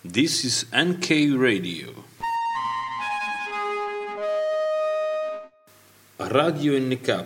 [0.00, 1.92] This is NK Radio.
[6.16, 7.24] Radio NK,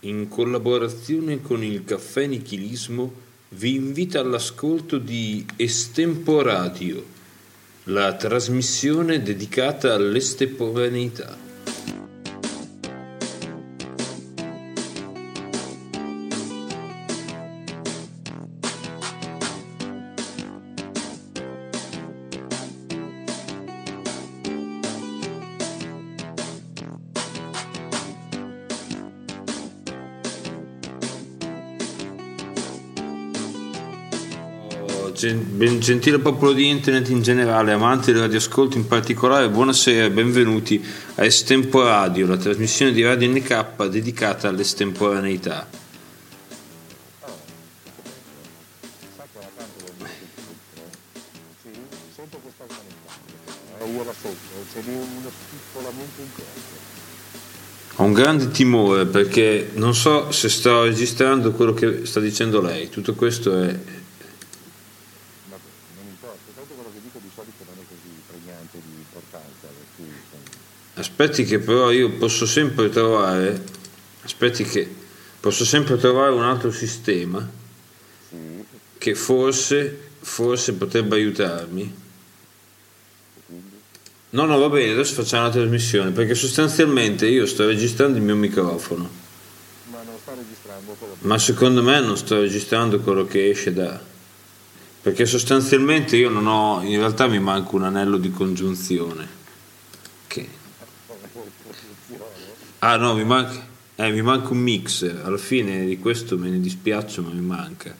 [0.00, 3.12] in collaborazione con il Caffè Nichilismo,
[3.50, 7.04] vi invita all'ascolto di Estemporadio,
[7.84, 11.53] la trasmissione dedicata all'estemporaneità.
[35.84, 40.82] Gentile popolo di internet in generale, amanti del radioascolto in particolare, buonasera e benvenuti
[41.16, 45.82] a Estemporadio, la trasmissione di Radio NK dedicata all'estemporaneità.
[57.96, 62.88] Ho un grande timore perché non so se sto registrando quello che sta dicendo lei,
[62.88, 63.66] tutto questo è...
[65.48, 65.56] Ma
[65.94, 69.86] non importa, tanto quello che dico di solito non è così pregnante di importanza, per
[69.94, 73.62] cui insomma, Aspetti che però io posso sempre trovare,
[74.24, 74.92] aspetti che
[75.38, 77.48] posso sempre trovare un altro sistema
[78.28, 78.64] sì,
[78.98, 81.94] che forse, forse potrebbe aiutarmi.
[84.30, 88.34] No, no, va bene, adesso facciamo la trasmissione, perché sostanzialmente io sto registrando il mio
[88.34, 89.08] microfono,
[89.92, 94.00] ma non sta registrando quello ma secondo me non sto registrando quello che esce da...
[95.00, 99.28] Perché sostanzialmente io non ho, in realtà mi manca un anello di congiunzione.
[100.26, 100.62] Che...
[102.86, 106.60] Ah no, mi manca, eh, mi manca un mixer, alla fine di questo me ne
[106.60, 107.96] dispiaccio, ma mi manca.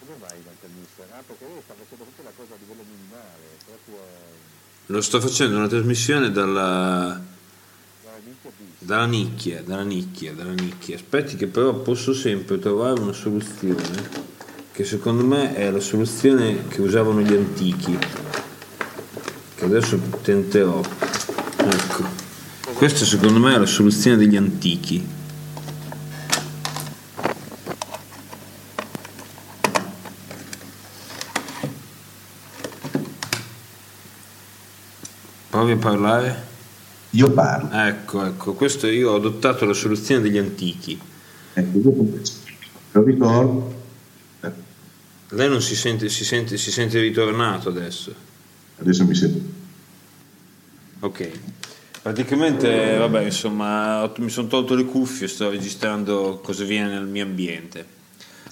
[0.00, 1.06] Come manca il mister?
[1.12, 5.20] Ah, perché lei sta facendo proprio la cosa a livello minimale, proprio eh, Lo sto
[5.20, 7.22] facendo una trasmissione dalla,
[8.80, 10.96] dalla nicchia, dalla nicchia, dalla nicchia.
[10.96, 14.10] Aspetti che però posso sempre trovare una soluzione
[14.72, 17.96] che secondo me è la soluzione che usavano gli antichi,
[19.54, 20.80] che adesso tenterò.
[21.58, 22.19] Ecco,
[22.80, 25.06] questa secondo me è la soluzione degli antichi.
[35.50, 36.46] Provi a parlare?
[37.10, 37.68] Io parlo.
[37.70, 40.98] Ecco, ecco, questo io ho adottato la soluzione degli antichi.
[41.52, 42.08] Ecco, dopo
[42.92, 43.74] lo ricordo.
[45.28, 48.14] Lei non si sente, si sente, si sente ritornato adesso.
[48.78, 49.40] Adesso mi sento.
[51.00, 51.30] Ok.
[52.02, 57.98] Praticamente, vabbè, insomma, mi sono tolto le cuffie, sto registrando cosa viene nel mio ambiente.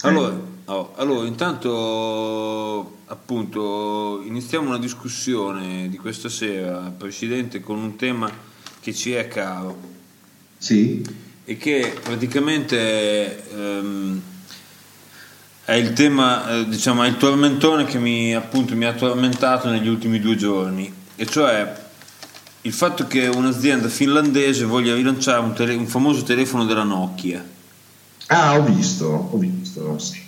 [0.01, 8.29] Allora, oh, allora, intanto, appunto, iniziamo una discussione di questa sera, Presidente, con un tema
[8.79, 9.97] che ci è caro.
[10.57, 11.27] Sì?
[11.49, 14.21] e che praticamente ehm,
[15.65, 19.87] è il tema, eh, diciamo, è il tormentone che mi, appunto, mi ha tormentato negli
[19.87, 21.88] ultimi due giorni, e cioè
[22.61, 27.45] il fatto che un'azienda finlandese voglia rilanciare un, tele- un famoso telefono della Nokia.
[28.27, 30.21] Ah, ho visto, ho visto, sì.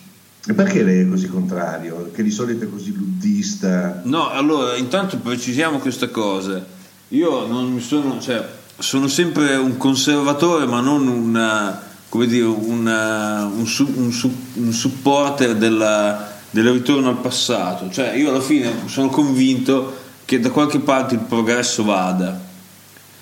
[0.48, 2.10] E perché lei è così contrario?
[2.14, 4.02] Che di solito è così buddista?
[4.06, 6.66] No, allora, intanto precisiamo questa cosa.
[7.10, 8.44] Io non mi sono, cioè,
[8.80, 14.72] sono sempre un conservatore, ma non una, come dire, una- un, su- un su- un
[14.72, 17.92] supporter della- del ritorno al passato.
[17.92, 19.96] Cioè, io alla fine sono convinto
[20.32, 22.40] che da qualche parte il progresso vada.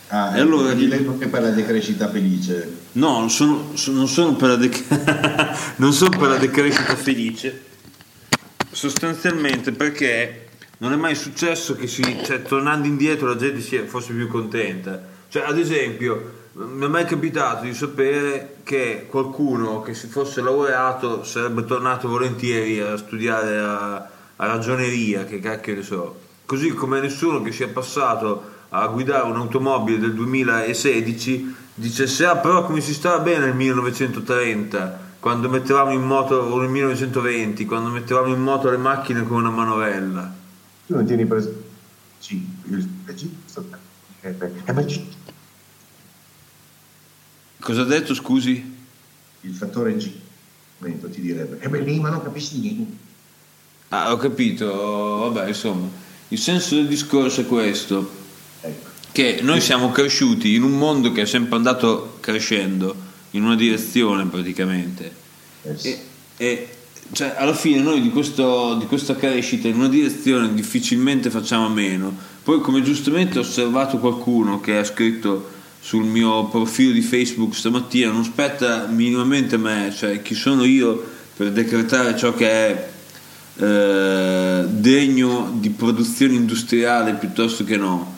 [0.10, 2.72] Ah, E allora- quindi lei è per la decrescita felice.
[2.92, 4.86] No, non sono, so- non sono per la, dec-
[5.78, 7.64] non sono per la decrescita felice,
[8.72, 14.14] sostanzialmente perché non è mai successo che si, cioè, tornando indietro la gente sia, fosse
[14.14, 15.02] più contenta.
[15.30, 21.24] Cioè, ad esempio, mi è mai capitato di sapere che qualcuno che si fosse laureato
[21.24, 23.96] sarebbe tornato volentieri a studiare a,
[24.36, 26.28] a ragioneria, che cacchio ne so.
[26.50, 32.82] Così come nessuno che sia passato a guidare un'automobile del 2016 dicesse ah però come
[32.82, 38.42] si stava bene nel 1930 quando mettevamo in moto o nel 1920 quando mettevamo in
[38.42, 40.34] moto le macchine con una manovella
[40.88, 41.64] Tu non tieni presente?
[42.18, 43.62] Sì, il regista.
[44.22, 45.04] Eh, beh, eh, ma G-
[47.60, 48.78] cosa ha detto scusi?
[49.42, 50.12] il fattore G
[51.12, 51.60] ti direbbe.
[51.60, 52.98] E beh, lì ma non capisci niente.
[53.90, 54.66] ah ho capito
[55.30, 58.10] vabbè insomma il senso del discorso è questo
[58.62, 58.90] Ecco.
[59.12, 62.96] che noi siamo cresciuti in un mondo che è sempre andato crescendo
[63.32, 65.12] in una direzione praticamente.
[65.82, 66.00] E,
[66.38, 66.70] e
[67.12, 71.70] cioè, alla fine noi di, questo, di questa crescita in una direzione difficilmente facciamo a
[71.70, 72.16] meno.
[72.44, 78.12] Poi come giustamente ho osservato qualcuno che ha scritto sul mio profilo di Facebook stamattina,
[78.12, 82.90] non spetta minimamente a me, cioè chi sono io per decretare ciò che è
[83.60, 88.16] eh, degno di produzione industriale piuttosto che no.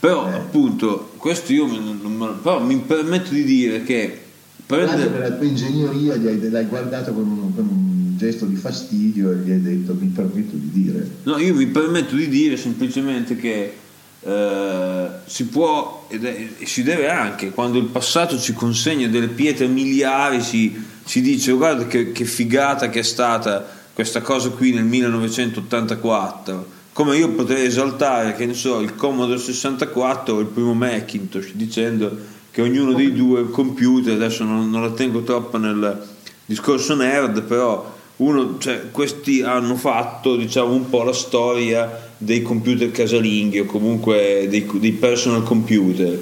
[0.00, 0.34] Però eh.
[0.34, 4.18] appunto, questo io non, non, però mi permetto di dire che
[4.66, 5.06] prende...
[5.06, 9.50] per la tua ingegneria l'hai guardato con un, con un gesto di fastidio e gli
[9.50, 11.08] hai detto mi permetto di dire.
[11.22, 13.74] No, io mi permetto di dire semplicemente che
[14.22, 20.42] eh, si può e si deve anche quando il passato ci consegna delle pietre miliari
[20.42, 26.78] si, si dice guarda che, che, figata che è stata questa cosa qui nel 1984
[26.92, 32.16] come io potrei esaltare che ne so il Commodore 64 o il primo Macintosh dicendo
[32.50, 36.06] che ognuno dei due computer adesso non, non la tengo troppo nel
[36.44, 42.90] discorso nerd però uno, cioè, questi hanno fatto diciamo un po' la storia dei computer
[42.90, 46.18] casalinghi o comunque dei, dei personal computer.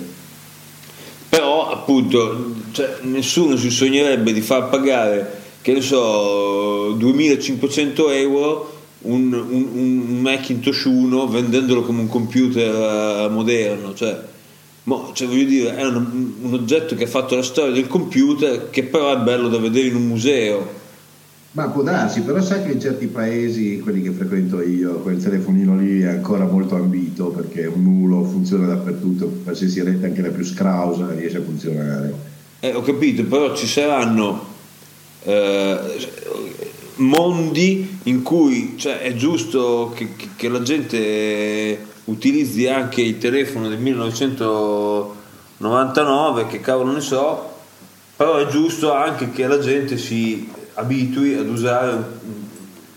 [1.28, 9.34] Però appunto cioè, nessuno si sognerebbe di far pagare che ne so 2500 euro un,
[9.34, 14.18] un, un Macintosh 1 vendendolo come un computer uh, moderno cioè,
[14.84, 18.70] mo, cioè, voglio dire è un, un oggetto che ha fatto la storia del computer
[18.70, 20.76] che però è bello da vedere in un museo
[21.50, 25.76] ma può darsi, però sai che in certi paesi, quelli che frequento io, quel telefonino
[25.76, 30.44] lì è ancora molto ambito perché un nulo funziona dappertutto, qualsiasi rete, anche la più
[30.44, 32.14] scrausa, riesce a funzionare.
[32.60, 34.47] Eh, ho capito, però ci saranno
[35.24, 35.78] eh,
[36.96, 43.78] mondi in cui cioè, è giusto che, che, la gente utilizzi anche il telefono del
[43.78, 47.56] 1999, che cavolo ne so,
[48.16, 52.04] però è giusto anche che la gente si abitui ad usare un,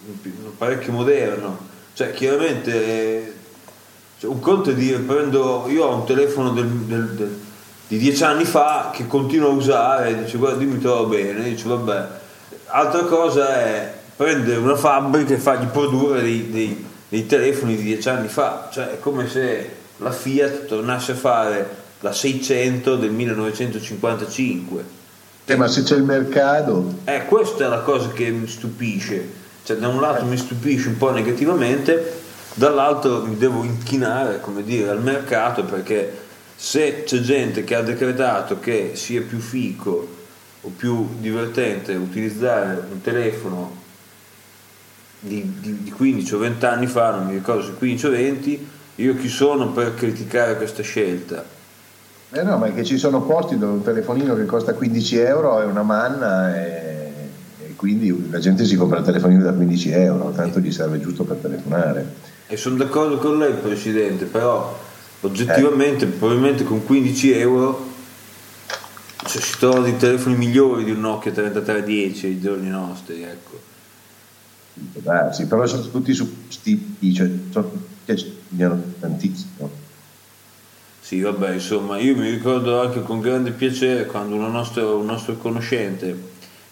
[0.06, 1.70] un, apparecchio moderno.
[1.94, 3.36] Cioè, chiaramente,
[4.20, 7.40] cioè, un conto è dire, prendo, io ho un telefono del, del, del,
[7.92, 12.08] di dieci anni fa che continuo a usare, dice, guarda, mi trovo bene, dice, vabbè.
[12.68, 18.08] Altra cosa è prendere una fabbrica e fargli produrre dei, dei, dei telefoni di dieci
[18.08, 25.00] anni fa, cioè è come se la Fiat tornasse a fare la 600 del 1955
[25.44, 27.00] eh, ma se c'è il mercato...
[27.04, 29.28] Eh, questa è la cosa che mi stupisce.
[29.66, 32.22] Cioè, da un lato mi stupisce un po' negativamente,
[32.54, 36.21] dall'altro mi devo inchinare, come dire, al mercato perché
[36.64, 40.08] se c'è gente che ha decretato che sia più fico
[40.62, 43.78] o più divertente utilizzare un telefono
[45.22, 48.68] di, di, di 15 o 20 anni fa, non mi ricordo se 15 o 20,
[48.98, 51.44] io chi sono per criticare questa scelta?
[52.32, 55.62] Eh no, ma è che ci sono posti dove un telefonino che costa 15 euro
[55.62, 57.12] è una manna e,
[57.66, 61.24] e quindi la gente si compra il telefonino da 15 euro, tanto gli serve giusto
[61.24, 62.14] per telefonare.
[62.46, 64.90] E sono d'accordo con lei, Presidente, però
[65.22, 66.08] oggettivamente, eh.
[66.10, 67.90] probabilmente con 15 euro
[69.28, 73.70] cioè, si trovano dei telefoni migliori di un Nokia 3310 ai giorni nostri, ecco.
[75.32, 77.72] Sì, però sono tutti su sti, cioè, sono,
[79.00, 79.70] tantissimo.
[81.00, 86.30] Sì, vabbè, insomma, io mi ricordo anche con grande piacere quando nostro, un nostro conoscente,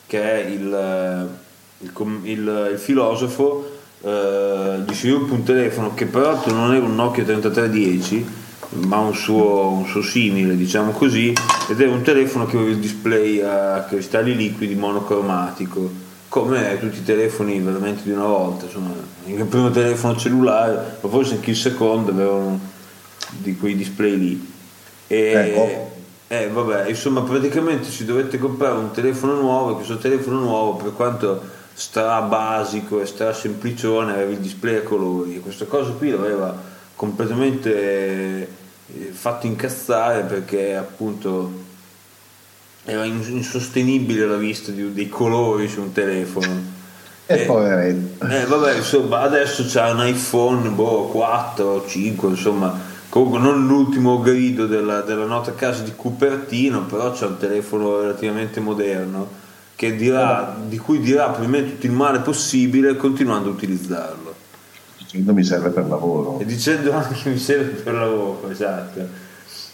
[0.08, 6.54] che è il, eh, il, il, il filosofo, eh, gli sviluppa un telefono che peraltro
[6.54, 8.26] non era un Nokia 3310,
[8.70, 11.34] ma un suo, un suo, simile, diciamo così,
[11.70, 17.04] ed è un telefono che aveva il display a cristalli liquidi monocromatico, come tutti i
[17.04, 18.94] telefoni veramente di una volta, insomma,
[19.26, 22.60] il primo telefono cellulare, ma forse anche il secondo avevano
[23.30, 24.54] di quei display lì.
[25.08, 25.92] E, ecco.
[26.28, 31.58] eh, vabbè, insomma, praticamente ci dovete comprare un telefono nuovo, questo telefono nuovo, per quanto
[31.74, 36.78] stra basico e stra semplicione, aveva il display a colori e questa cosa qui l'aveva
[36.96, 38.58] completamente
[39.12, 41.68] fatto incazzare perché appunto
[42.86, 46.78] era insostenibile la vista di, dei colori su un telefono.
[47.26, 48.28] E, poveretto.
[48.28, 52.80] Eh, vabbè, insomma, adesso c'ha un iPhone boh, 4 5, insomma,
[53.10, 58.60] comunque non l'ultimo grido della, della nota casa di Cupertino però c'è un telefono relativamente
[58.60, 59.48] moderno
[59.96, 64.29] dirà, di cui dirà probabilmente tutto il male possibile continuando a utilizzarlo
[65.10, 66.40] dicendo mi serve per lavoro.
[66.40, 69.28] E dicendo anche che mi serve per lavoro esatto.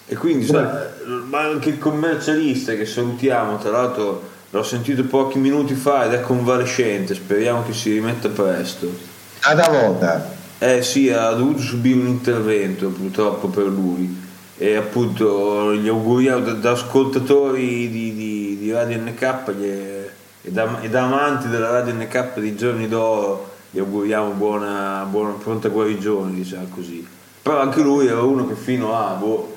[0.08, 0.89] E quindi cioè,
[1.27, 6.22] ma anche il commercialista che salutiamo tra l'altro l'ho sentito pochi minuti fa ed è
[6.22, 9.13] convalescente speriamo che si rimetta presto.
[9.42, 14.24] Ad Avoda eh sì, ha dovuto subire un intervento purtroppo per lui.
[14.58, 20.80] E appunto gli auguriamo da, da ascoltatori di, di, di, Radio NK gli, e da,
[20.80, 26.34] e da amanti della radio NK di giorni d'oro gli auguriamo buona, buona pronta guarigione,
[26.34, 27.05] diciamo così.
[27.41, 29.53] Però anche lui era uno che fino a boh,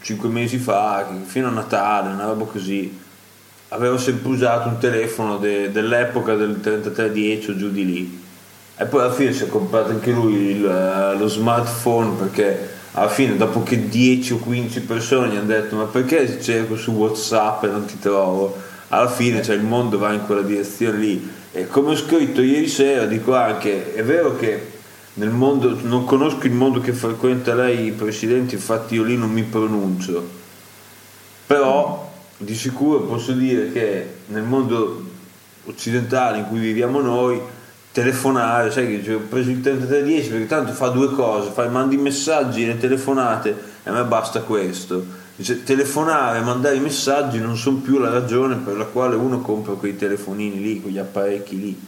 [0.00, 2.98] 5 mesi fa, fino a Natale, una roba così,
[3.68, 8.22] aveva sempre usato un telefono de, dell'epoca del 3310 o giù di lì.
[8.78, 13.36] E poi alla fine si è comprato anche lui il, lo smartphone perché alla fine
[13.36, 17.66] dopo che 10 o 15 persone gli hanno detto ma perché cerco su Whatsapp e
[17.66, 18.56] non ti trovo?
[18.88, 21.42] Alla fine cioè, il mondo va in quella direzione lì.
[21.56, 24.72] E come ho scritto ieri sera, dico anche, è vero che
[25.14, 29.44] nel mondo, non conosco il mondo che frequenta lei, Presidente, infatti io lì non mi
[29.44, 30.28] pronuncio,
[31.46, 35.04] però di sicuro posso dire che nel mondo
[35.66, 37.40] occidentale in cui viviamo noi,
[37.92, 42.66] telefonare, sai che ho preso il 3310 perché tanto fa due cose, fai, mandi messaggi
[42.66, 45.22] le telefonate e a me basta questo.
[45.36, 49.40] Dice, telefonare e mandare i messaggi non sono più la ragione per la quale uno
[49.40, 51.80] compra quei telefonini lì, quegli apparecchi lì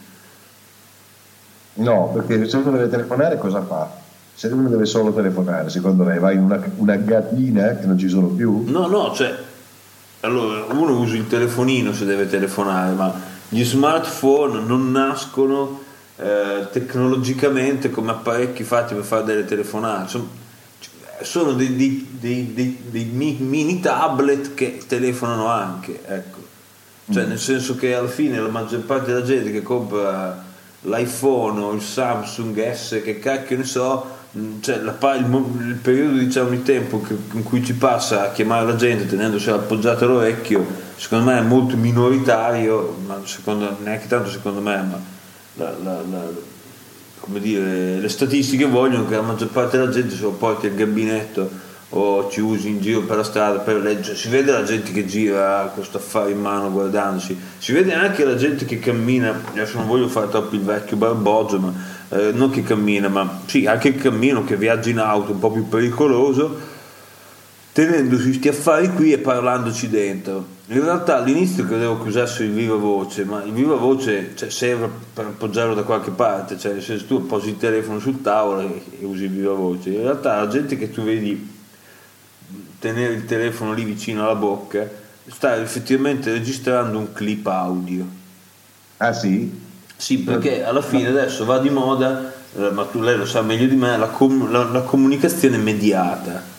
[1.77, 3.89] No, perché se uno deve telefonare cosa fa?
[4.33, 8.07] Se uno deve solo telefonare, secondo me vai in una, una gatina che non ci
[8.07, 8.63] sono più?
[8.67, 9.35] No, no, cioè,
[10.21, 13.13] allora uno usa il telefonino se deve telefonare, ma
[13.49, 15.81] gli smartphone non nascono
[16.17, 20.09] eh, tecnologicamente come apparecchi fatti per fare delle telefonate.
[20.09, 20.27] Sono,
[21.21, 26.45] sono dei, dei, dei, dei, mini tablet che telefonano anche, ecco.
[27.11, 27.29] Cioè, mm.
[27.29, 30.43] nel senso che alla fine la maggior parte della gente che compra
[30.81, 35.25] l'iPhone o il Samsung S, che cacchio ne so, mm, cioè la, il,
[35.67, 39.49] il, periodo diciamo, di tempo che, in cui ci passa a chiamare la gente tenendosi
[39.49, 44.99] appoggiato all'orecchio, secondo me è molto minoritario, ma secondo, neanche tanto secondo me, ma
[45.55, 46.23] la, la, la,
[47.27, 50.75] come dire, le statistiche vogliono che la maggior parte della gente se lo porti al
[50.75, 54.91] gabinetto o ci usi in giro per la strada per leggere, si vede la gente
[54.93, 59.41] che gira con questo affare in mano guardandosi, si vede anche la gente che cammina,
[59.51, 61.73] adesso non voglio fare troppo il vecchio barbogio, ma
[62.09, 65.51] eh, non che cammina, ma sì, anche il cammino che viaggia in auto un po'
[65.51, 66.75] più pericoloso,
[67.77, 70.43] tenendosi questi affari qui e parlandoci dentro.
[70.69, 74.89] In realtà all'inizio credevo che usasse il viva voce, ma il viva voce cioè, serve
[75.13, 78.81] per appoggiarlo da qualche parte, cioè nel senso tu posi il telefono sul tavolo e,
[78.99, 79.91] e usi il viva voce.
[79.91, 81.55] In realtà la gente che tu vedi
[82.79, 84.89] tenere il telefono lì vicino alla bocca,
[85.27, 88.07] sta effettivamente registrando un clip audio.
[88.97, 89.55] Ah sì?
[89.95, 93.67] Sì, perché alla fine adesso va di moda, eh, ma tu lei lo sa meglio
[93.67, 96.55] di me, la, com- la, la comunicazione mediata.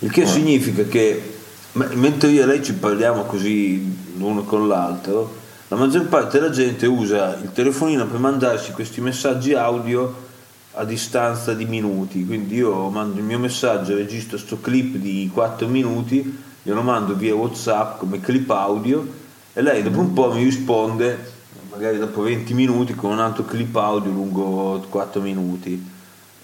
[0.00, 0.26] Il che oh.
[0.26, 1.34] significa che
[1.72, 6.86] mentre io e lei ci parliamo così l'uno con l'altro, la maggior parte della gente
[6.86, 10.24] usa il telefonino per mandarsi questi messaggi audio
[10.72, 15.66] a distanza di minuti, quindi io mando il mio messaggio, registro questo clip di 4
[15.66, 19.06] minuti, glielo mando via Whatsapp come clip audio
[19.52, 21.32] e lei dopo un po' mi risponde,
[21.70, 25.94] magari dopo 20 minuti, con un altro clip audio lungo 4 minuti.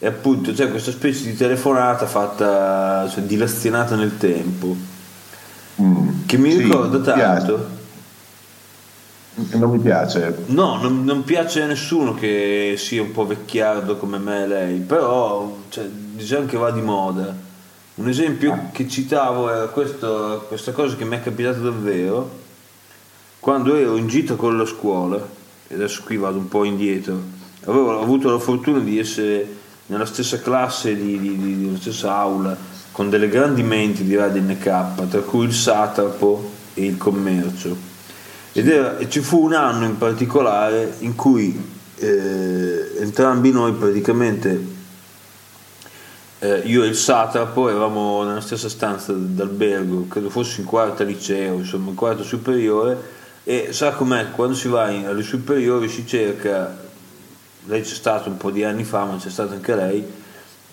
[0.02, 4.74] E appunto c'è questa specie di telefonata fatta, cioè dilazionata nel tempo,
[5.80, 7.80] mm, che mi sì, ricorda tanto
[9.52, 10.44] non mi piace.
[10.46, 14.78] No, non, non, piace a nessuno che sia un po' vecchiardo come me e lei,
[14.80, 17.32] però cioè, diciamo che va di moda.
[17.94, 18.58] Un esempio ah.
[18.72, 22.40] che citavo era questo, questa cosa che mi è capitata davvero
[23.38, 25.24] quando ero in gita con la scuola,
[25.68, 27.22] e adesso qui vado un po' indietro,
[27.66, 29.60] avevo avuto la fortuna di essere
[29.92, 32.56] nella stessa classe, di, di, di, nella stessa aula,
[32.90, 37.76] con delle grandi menti di Radio NK, tra cui il Satrapo e il Commercio.
[38.52, 41.62] Ed era, e ci fu un anno in particolare in cui
[41.96, 44.66] eh, entrambi noi praticamente,
[46.38, 51.56] eh, io e il Satrapo, eravamo nella stessa stanza d'albergo, credo fosse in quarta liceo,
[51.56, 56.90] insomma in quarta superiore, e sa com'è, quando si va in, alle superiori si cerca,
[57.66, 60.04] lei c'è stato un po' di anni fa, ma c'è stata anche lei,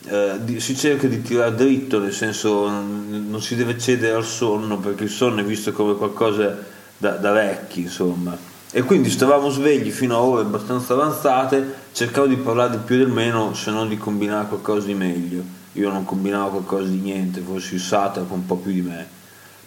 [0.05, 4.25] eh, di, si cerca di tirare dritto, nel senso non, non si deve cedere al
[4.25, 6.57] sonno, perché il sonno è visto come qualcosa
[6.97, 8.37] da, da vecchi, insomma.
[8.71, 13.07] E quindi stavamo svegli fino a ore abbastanza avanzate, cercavo di parlare di più del
[13.07, 15.57] meno, se non di combinare qualcosa di meglio.
[15.73, 19.07] Io non combinavo qualcosa di niente, forse il Satrap un po' più di me.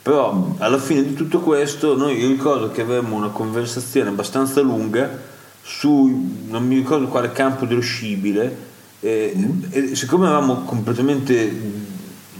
[0.02, 5.31] Però alla fine di tutto questo, noi io ricordo che avevamo una conversazione abbastanza lunga
[5.62, 8.71] su non mi ricordo quale campo dello scibile.
[9.00, 9.62] E, mm.
[9.71, 11.90] e siccome eravamo completamente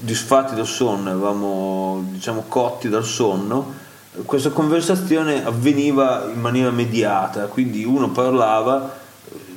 [0.01, 3.81] disfatti dal sonno, eravamo diciamo cotti dal sonno,
[4.25, 8.99] questa conversazione avveniva in maniera mediata, quindi uno parlava,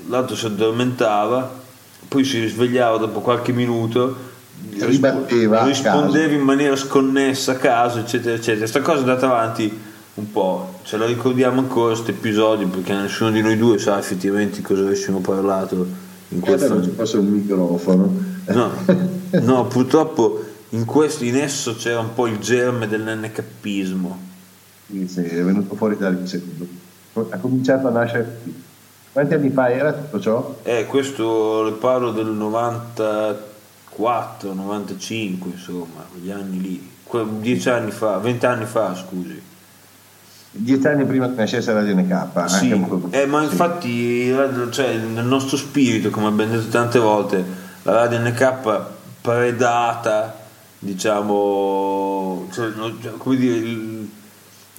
[0.08, 1.64] l'altro si addormentava,
[2.08, 4.34] poi si risvegliava dopo qualche minuto,
[4.80, 8.60] ribatteva rispondeva in maniera sconnessa a caso, eccetera, eccetera.
[8.60, 9.82] Questa cosa è andata avanti
[10.16, 14.62] un po', ce la ricordiamo ancora questo episodio perché nessuno di noi due sa effettivamente
[14.62, 15.86] cosa avessimo parlato
[16.30, 16.68] in questo.
[16.68, 18.10] Eh, non ci fosse un microfono.
[18.46, 18.72] No,
[19.42, 24.18] no, purtroppo in questo in esso c'era un po' il germe dell'NCappismo.
[24.88, 26.66] Sì, sì, è venuto fuori da lì secondo.
[27.30, 28.40] Ha cominciato a nascere.
[29.12, 30.60] Quanti anni fa era tutto ciò?
[30.64, 36.90] Eh, questo le parlo del 94, 95, insomma, quegli anni lì.
[37.04, 39.42] Que- Dieci anni fa, vent'anni fa, scusi.
[40.58, 42.50] Dieci anni prima che nascesse Radio NK.
[42.50, 43.08] Sì, un po'.
[43.12, 43.46] eh, ma Sì.
[43.52, 44.34] infatti
[44.72, 47.44] cioè, nel nostro spirito, come abbiamo detto tante volte,
[47.84, 48.54] la Radio NK
[49.22, 50.38] predata,
[50.80, 52.72] diciamo, cioè,
[53.02, 54.10] cioè, come dire, il,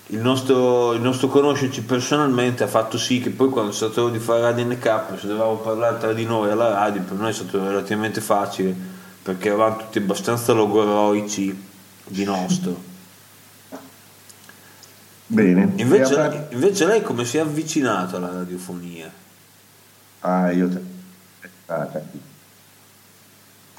[0.07, 4.19] il nostro, il nostro conoscerci personalmente ha fatto sì che poi quando si trattava di
[4.19, 7.63] fare Radio NK, se dovevamo parlare tra di noi alla radio, per noi è stato
[7.63, 8.75] relativamente facile,
[9.23, 11.65] perché eravamo tutti abbastanza logoroici
[12.07, 12.95] di nostro.
[15.29, 15.73] Bene.
[15.77, 19.11] Invece, avrà- invece lei come si è avvicinato alla radiofonia?
[20.21, 20.81] Ah, io te.
[21.67, 22.25] ah, capito.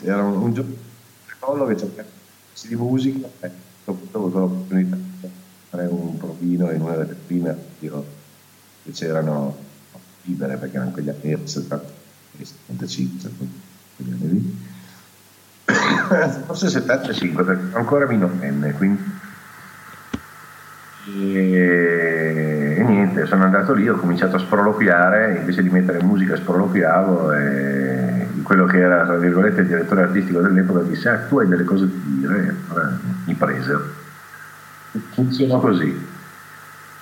[0.02, 2.08] Era un, un giorno che cercava
[2.68, 3.52] di musica e
[3.86, 5.30] dopo ho avuto l'opportunità di
[5.70, 8.06] fare un provino in una delle prime radio
[8.84, 9.56] che c'erano
[10.24, 11.86] libere perché erano quegli anni 70,
[12.38, 13.46] 75, 70,
[13.96, 14.66] quegli anni lì.
[16.46, 19.04] Forse 75 perché ancora minorenne, quindi
[21.16, 28.28] e, niente, sono andato lì, ho cominciato a sproloquiare, invece di mettere musica sproloquiavo e
[28.44, 31.86] quello che era, tra virgolette, il direttore artistico dell'epoca disse, ah, tu hai delle cose
[31.86, 32.56] da dire, e
[33.26, 33.84] mi presero.
[35.14, 36.16] Funzionò così.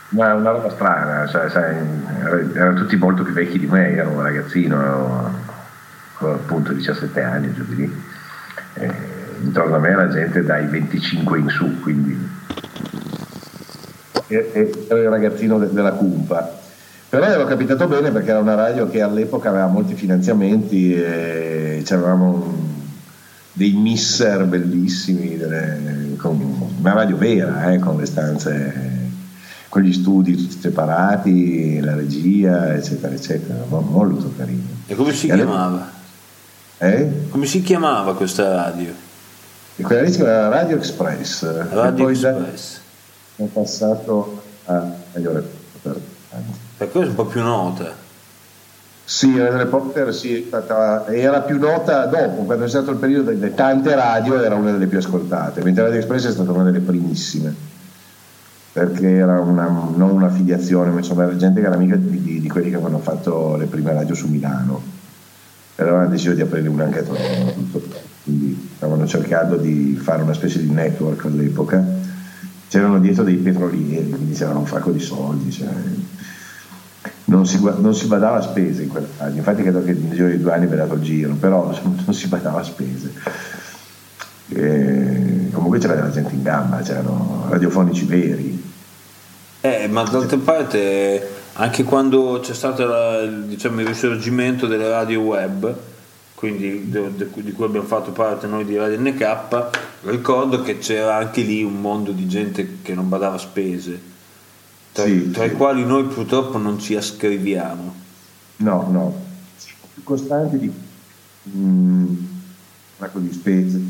[0.10, 1.76] Ma una roba strana, cioè, sai,
[2.24, 5.42] er- erano tutti molto più vecchi di me, ero un ragazzino,
[6.20, 8.04] appunto 17 anni, giù di lì.
[8.76, 8.92] E
[9.42, 12.34] intorno a me era gente dai 25 in su, quindi
[14.28, 16.64] e- e- il ragazzino de- della Cumpa.
[17.10, 22.32] Però ero capitato bene perché era una radio che all'epoca aveva molti finanziamenti e avevamo
[22.32, 22.74] un-
[23.54, 28.74] dei misser bellissimi, delle- con- una radio vera, eh, con le stanze,
[29.70, 34.64] con gli studi tutti separati, la regia, eccetera, eccetera, mo- molto carino.
[34.88, 35.90] E come si E chiamava?
[36.80, 37.10] Eh?
[37.30, 38.92] Come si chiamava questa radio?
[39.78, 41.70] E quella lì si chiamava Radio Express.
[41.72, 42.38] Radio poi da-
[43.36, 45.44] È passato a agli ore
[45.82, 46.00] per
[46.32, 46.54] anni.
[46.78, 48.04] Per questo è un po' più nota.
[49.08, 53.94] Sì, delle Potter sì, era più nota dopo, quando è stato il periodo delle tante
[53.94, 57.54] radio era una delle più ascoltate, mentre Radio Express è stata una delle primissime,
[58.72, 62.42] perché era una, non una filiazione, ma insomma era gente che era amica di, di-
[62.42, 64.82] di quelli che avevano fatto le prime radio su Milano,
[65.76, 67.84] però avevano deciso di aprire una anche a tutto.
[68.24, 71.86] quindi stavano cercando di fare una specie di network all'epoca,
[72.76, 75.50] c'erano dietro dei petrolieri, quindi c'erano un sacco di soldi.
[75.50, 75.70] Cioè,
[77.26, 80.28] non si, non si badava a spese in quella radio, infatti credo che nel giro
[80.28, 83.14] di due anni abbia dato il giro, però non si badava a spese.
[84.50, 88.74] E comunque c'era della gente in gamba, c'erano radiofonici veri.
[89.62, 95.74] Eh, ma d'altra parte, anche quando c'è stato la- diciamo, il risorgimento delle radio web,
[96.36, 99.70] quindi di cui abbiamo fatto parte noi di Radio NK,
[100.02, 104.00] ricordo che c'era anche lì un mondo di gente che non badava spese,
[104.92, 105.56] tra, Sì, tra i sì.
[105.56, 108.04] quali noi purtroppo non ci ascriviamo.
[108.58, 109.24] No, no,
[110.04, 110.72] costanti di
[111.56, 112.18] mm, un
[113.00, 113.82] sacco di spese.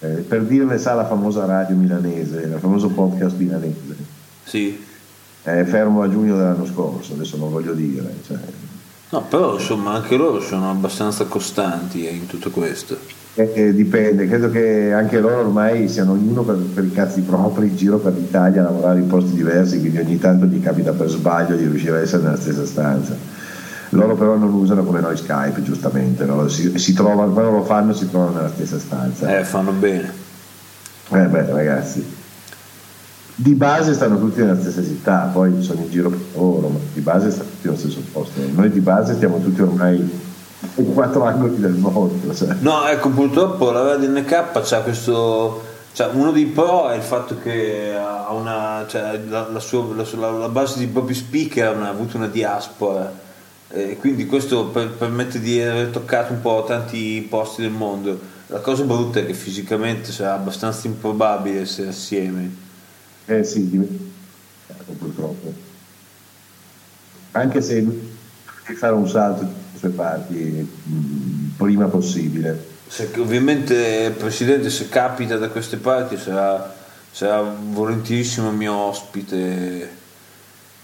[0.00, 3.96] Eh, per dirle sa la famosa radio milanese, il famoso podcast milanese.
[4.44, 4.82] Sì.
[5.42, 8.14] È fermo a giugno dell'anno scorso, adesso non voglio dire.
[8.26, 8.38] cioè,
[9.08, 12.98] No, però insomma anche loro sono abbastanza costanti eh, in tutto questo.
[13.34, 17.68] Eh, eh, dipende, credo che anche loro ormai siano ognuno per, per i cazzi propri
[17.68, 21.08] in giro per l'Italia a lavorare in posti diversi, quindi ogni tanto gli capita per
[21.08, 23.14] sbaglio di riuscire a essere nella stessa stanza.
[23.90, 26.48] Loro però non usano come noi Skype, giustamente, no?
[26.48, 29.38] si, si trovano, quando lo fanno si trovano nella stessa stanza.
[29.38, 30.12] Eh, fanno bene.
[31.10, 32.04] Eh beh ragazzi,
[33.38, 37.00] di base stanno tutti nella stessa città, poi sono in giro per lavoro, ma di
[37.00, 38.40] base stanno tutti nello stesso posto.
[38.54, 40.24] Noi di base stiamo tutti ormai
[40.76, 42.34] in quattro angoli del mondo.
[42.34, 42.56] Cioè.
[42.60, 45.62] No, ecco, purtroppo la Radio NK c'ha questo.
[45.92, 48.86] Cioè, uno dei pro è il fatto che ha una.
[48.88, 53.12] Cioè, la, la sua- la la base di propri speaker ha avuto una diaspora.
[53.68, 58.18] E quindi questo per- permette di aver toccato un po' tanti posti del mondo.
[58.46, 62.64] La cosa brutta è che fisicamente sarà abbastanza improbabile essere assieme.
[63.26, 65.52] Eh sì, dimenticato purtroppo.
[67.32, 67.86] Anche se
[68.76, 72.74] fare un salto da queste sue parti mh, prima possibile.
[72.86, 76.74] Se- ovviamente, Presidente, se capita da queste parti sarà
[77.16, 80.04] sarà volentierissimo mio ospite.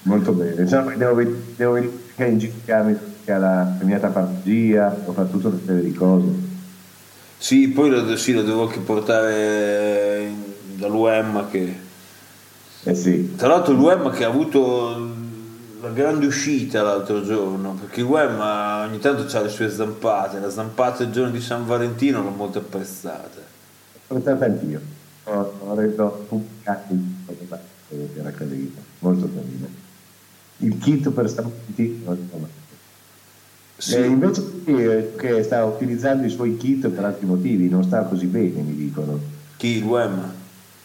[0.05, 1.23] Molto bene, cioè, devo,
[1.57, 1.73] devo
[2.17, 6.27] verificare la premiata pargia, ho fatto tutta una serie di cose.
[7.37, 10.33] Sì, poi lo, sì, lo devo anche portare
[10.75, 11.91] dall'UEM che...
[12.85, 13.35] Eh sì.
[13.37, 15.11] Tra l'altro l'UEM che ha avuto
[15.81, 18.38] la grande uscita l'altro giorno, perché l'UEM
[18.88, 22.59] ogni tanto ha le sue zampate, la zampata del giorno di San Valentino l'ho molto
[22.59, 23.40] apprezzata.
[24.07, 24.81] Apprezzata anch'io,
[25.25, 26.95] ho, reso pubblicato
[28.16, 29.66] era carino, molto carino.
[30.59, 32.61] Il kit per San Valentino.
[33.77, 33.97] Sì.
[33.97, 34.62] Eh, invece
[35.16, 39.18] che sta utilizzando i suoi kit per altri motivi, non sta così bene, mi dicono.
[39.57, 39.79] Chi?
[39.79, 40.40] Il WEM?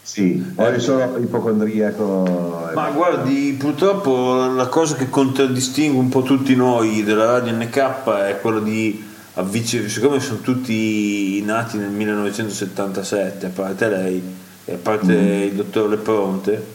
[0.08, 2.70] Sì, è solo ipocondriaco.
[2.74, 8.40] Ma guardi, purtroppo la cosa che contraddistingue un po' tutti noi della radio NK è
[8.40, 14.24] quella di avvicinare, siccome sono tutti nati nel 1977, a parte lei
[14.64, 15.42] e a parte mm.
[15.44, 16.66] il dottor Lepronte,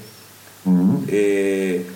[0.68, 0.97] mm.
[1.07, 1.87] e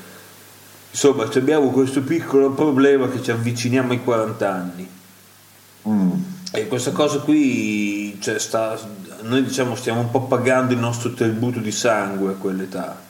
[0.90, 4.88] insomma abbiamo questo piccolo problema che ci avviciniamo ai 40 anni
[5.86, 6.12] mm.
[6.50, 8.78] e questa cosa qui cioè, sta,
[9.26, 13.00] noi diciamo stiamo un po' pagando il nostro tributo di sangue a quell'età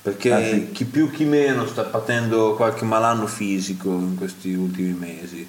[0.00, 0.70] perché ah, sì.
[0.72, 5.46] chi più chi meno sta patendo qualche malanno fisico in questi ultimi mesi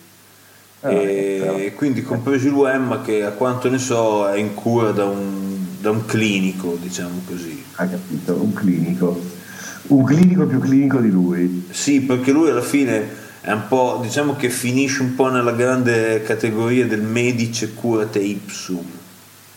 [0.82, 5.66] ah, e quindi compreso l'UEM che a quanto ne so è in cura da un,
[5.80, 9.38] da un clinico diciamo così ha capito un clinico
[9.90, 11.68] un clinico più clinico di lui.
[11.72, 13.08] Sì, perché lui alla fine
[13.42, 18.86] è un po', diciamo che finisce un po' nella grande categoria del medice curate ipsum.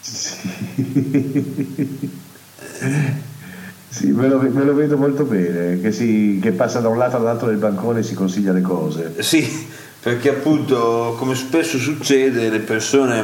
[3.93, 7.17] Sì, me, lo, me, lo, vedo molto bene, che, si, che passa da un lato
[7.17, 9.13] all'altro del bancone e si consiglia le cose.
[9.19, 9.69] Sì,
[10.01, 13.23] perché appunto, come spesso succede, le persone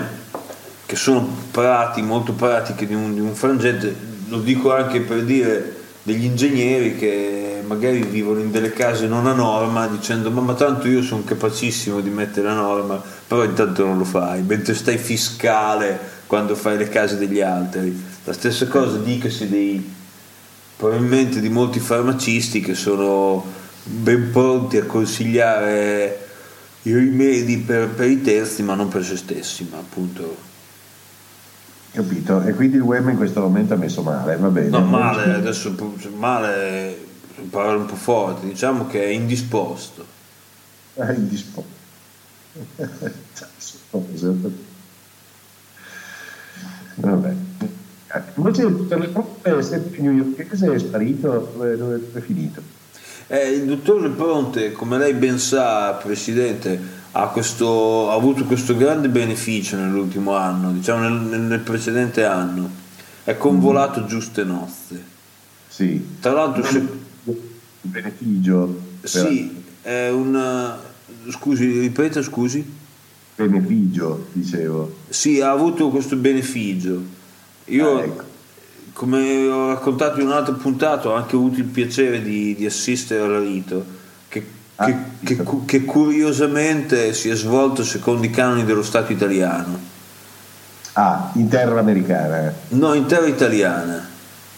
[0.84, 3.94] che sono prati, molto pratiche di un, di un frangente,
[4.28, 9.34] lo dico anche per dire degli ingegneri che magari vivono in delle case non a
[9.34, 13.98] norma dicendo ma, ma tanto io sono capacissimo di mettere la norma però intanto non
[13.98, 19.48] lo fai mentre stai fiscale quando fai le case degli altri la stessa cosa dicasi
[19.48, 19.96] dei
[20.76, 23.44] probabilmente di molti farmacisti che sono
[23.82, 26.26] ben pronti a consigliare
[26.82, 30.46] i rimedi per, per i terzi ma non per se stessi ma appunto
[31.90, 32.42] Capito?
[32.42, 34.68] E quindi il web in questo momento ha messo male, va bene.
[34.68, 35.74] No, male, adesso
[36.14, 36.96] male,
[37.50, 40.04] parole un po' forti, diciamo che è indisposto.
[40.92, 41.76] È indisposto.
[47.00, 47.34] Vabbè.
[48.36, 51.52] Invece per le prove sempre New York, che è sparito?
[51.54, 52.62] Dove, dove è finito?
[53.26, 56.80] Eh, il dottor Pronte, come lei ben sa, Presidente,
[57.12, 62.70] ha, questo, ha, avuto questo grande beneficio nell'ultimo anno, diciamo nel, nel precedente anno,
[63.24, 64.06] è convolato mm.
[64.06, 65.04] giuste nozze.
[65.68, 66.16] Sì.
[66.20, 66.64] Tra l'altro...
[66.64, 66.82] Se...
[67.82, 68.80] Beneficio.
[69.02, 70.76] Sì, è un...
[71.28, 72.77] Scusi, ripeta, scusi?
[73.46, 74.96] Beneficio, dicevo.
[75.08, 77.00] Sì, ha avuto questo beneficio.
[77.66, 78.24] Io, ah, ecco.
[78.92, 83.42] come ho raccontato in un'altra puntata, ho anche avuto il piacere di, di assistere al
[83.42, 83.96] rito
[84.80, 89.76] Ah, che, che, che, curiosamente si è svolto secondo i canoni dello Stato italiano.
[90.92, 92.54] Ah, in terra americana?
[92.68, 94.07] No, in terra italiana.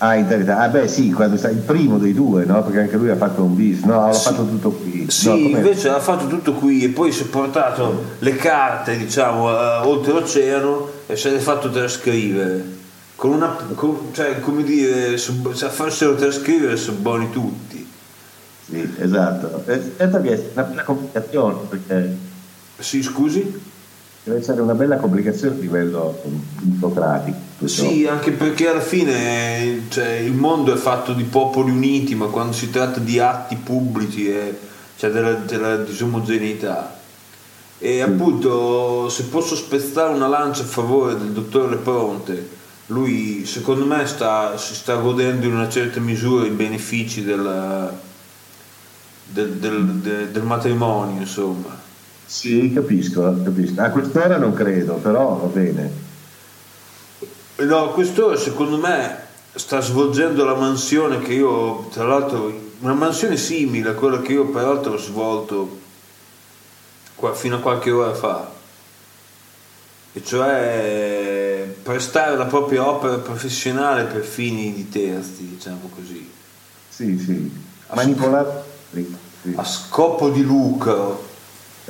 [0.03, 0.63] Ah, in italiana.
[0.63, 2.63] Ah, beh, sì, quando sta il primo dei due, no?
[2.63, 4.07] Perché anche lui ha fatto un bis, no?
[4.07, 4.29] Ha sì.
[4.29, 5.11] fatto tutto qui.
[5.11, 9.51] Sì, no, invece ha fatto tutto qui e poi si è portato le carte, diciamo,
[9.51, 12.79] uh, oltre l'oceano e se le ha fatto trascrivere.
[13.15, 17.87] Con una, con, cioè, come dire, se a farselo trascrivere sono buoni tutti.
[18.65, 19.63] Sì, esatto.
[19.67, 22.17] Che è una bella complicazione perché...
[22.79, 23.61] Sì, scusi?
[24.31, 26.23] Deve essere una bella complicazione a livello
[26.61, 27.67] burocratico.
[27.67, 32.53] Sì, anche perché alla fine cioè, il mondo è fatto di popoli uniti, ma quando
[32.53, 34.55] si tratta di atti pubblici è,
[34.97, 36.97] c'è della, della disomogeneità.
[37.77, 38.01] E sì.
[38.01, 42.49] appunto, se posso spezzare una lancia a favore del dottor Lepronte,
[42.87, 47.93] lui secondo me sta, si sta godendo in una certa misura i benefici del,
[49.25, 51.80] del, del, del matrimonio, insomma.
[52.31, 53.81] Sì, capisco, capisco.
[53.83, 55.91] A quest'ora non credo, però va bene.
[57.57, 59.17] No, a quest'ora secondo me
[59.53, 64.47] sta svolgendo la mansione che io, tra l'altro, una mansione simile a quella che io
[64.47, 65.79] peraltro ho svolto
[67.33, 68.49] fino a qualche ora fa,
[70.13, 76.31] e cioè prestare la propria opera professionale per fini di terzi, diciamo così.
[76.89, 77.51] Sì, sì.
[77.93, 78.63] Manipolare
[78.93, 79.53] sì.
[79.57, 81.27] a scopo di lucro.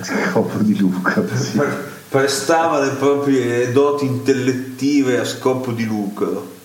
[0.03, 1.61] Scopo di lucro, sì.
[2.09, 6.59] Prestava le proprie doti intellettive a scopo di lucro.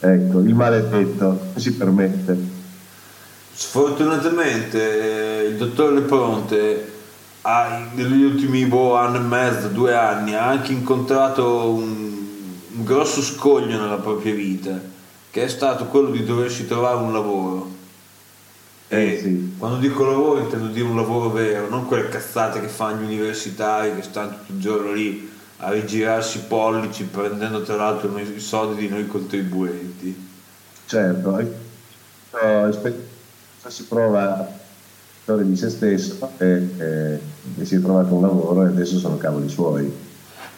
[0.00, 2.36] Ecco, il maledetto si permette.
[3.52, 6.92] Sfortunatamente eh, il dottor Lepronte
[7.42, 12.16] ha, negli ultimi boh, anno e mezzo, due anni, ha anche incontrato un,
[12.76, 14.78] un grosso scoglio nella propria vita,
[15.30, 17.76] che è stato quello di doversi trovare un lavoro.
[18.90, 19.54] E Eh, sì.
[19.58, 23.94] quando dico lavoro intendo dire un lavoro vero, non quelle cazzate che fanno gli universitari
[23.94, 28.80] che stanno tutto il giorno lì a rigirarsi i pollici prendendo tra l'altro i soldi
[28.82, 30.26] di noi contribuenti.
[30.86, 31.48] Certo, eh,
[33.66, 34.48] si prova a
[35.22, 36.46] storia di se stesso e,
[36.78, 37.20] e-
[37.58, 39.92] e si è trovato un lavoro e adesso sono cavoli suoi.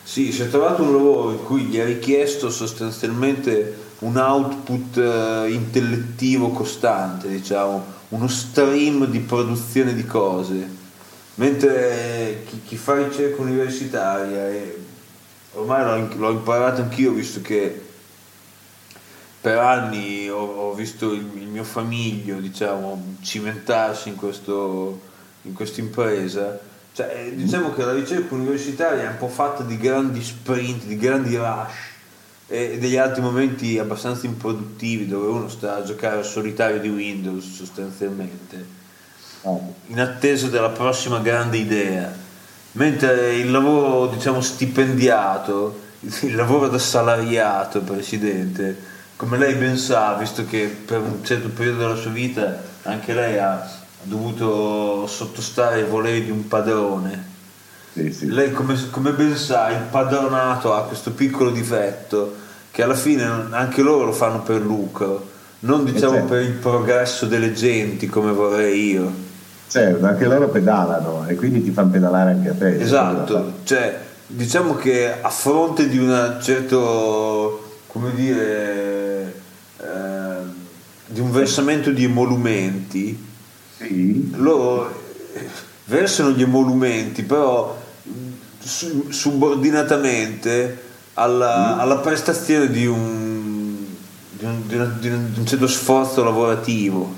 [0.05, 5.51] Sì, si è trovato un lavoro in cui gli è richiesto sostanzialmente un output eh,
[5.51, 10.69] intellettivo costante, diciamo, uno stream di produzione di cose,
[11.35, 14.49] mentre chi, chi fa ricerca universitaria,
[15.53, 17.89] ormai l'ho, l'ho imparato anch'io visto che
[19.41, 25.01] per anni ho, ho visto il, il mio famiglio diciamo, cimentarsi in, questo,
[25.43, 26.61] in questa impresa.
[26.93, 30.97] Cioè, eh, diciamo che la ricerca universitaria è un po' fatta di grandi sprint, di
[30.97, 31.90] grandi rush
[32.51, 37.55] e degli altri momenti abbastanza improduttivi dove uno sta a giocare al solitario di Windows
[37.55, 38.79] sostanzialmente
[39.43, 42.13] Ah, in attesa della prossima grande idea,
[42.73, 48.77] mentre il lavoro diciamo stipendiato, il lavoro da salariato, Presidente,
[49.17, 53.39] come lei ben sa, visto che per un certo periodo della sua vita anche lei
[53.39, 53.67] ha
[54.03, 57.29] dovuto sottostare ai voleri di un padrone,
[57.95, 58.27] sì, sì.
[58.29, 62.40] lei come, come ben sa il padronato ha questo piccolo difetto
[62.71, 65.29] che alla fine anche loro lo fanno per lucro,
[65.61, 66.29] non diciamo certo.
[66.29, 69.29] per il progresso delle genti come vorrei io.
[69.67, 72.81] Certo, anche loro pedalano e quindi ti fanno pedalare anche a te.
[72.81, 79.35] Esatto, cioè diciamo che a fronte di un certo, come dire,
[79.79, 80.39] eh,
[81.07, 83.29] di un versamento di emolumenti,
[83.77, 84.91] Sì, loro
[85.35, 85.47] eh,
[85.87, 87.77] versano gli emolumenti, però
[88.59, 90.89] su- subordinatamente
[91.21, 93.77] alla, alla prestazione di un,
[94.31, 97.15] di, un, di una- di un- di certo sforzo lavorativo.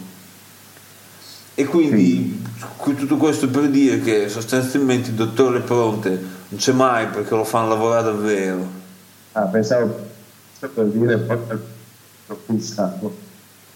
[1.55, 2.43] E quindi
[2.79, 6.11] qui tutto questo per dire che sostanzialmente il dottore Pronte
[6.49, 8.67] non c'è mai perché lo fanno lavorare davvero.
[9.33, 10.11] ah, pensavo
[10.59, 11.39] per dire, poi
[12.47, 13.17] pensavo,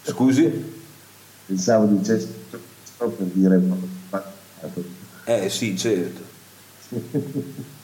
[0.02, 0.74] Scusi?
[1.46, 2.28] pensavo dicessi
[2.82, 3.60] sto per dire
[5.24, 6.22] Eh sì, certo.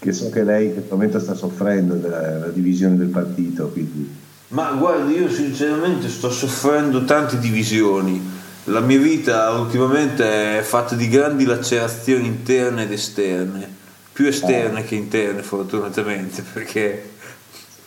[0.00, 4.10] che so che lei in questo momento sta soffrendo della, divisione del partito, quindi
[4.48, 8.38] Ma guardi, io sinceramente sto soffrendo tante divisioni.
[8.64, 13.68] La mia vita ultimamente è fatta di grandi lacerazioni interne ed esterne,
[14.12, 17.10] più esterne che interne fortunatamente, perché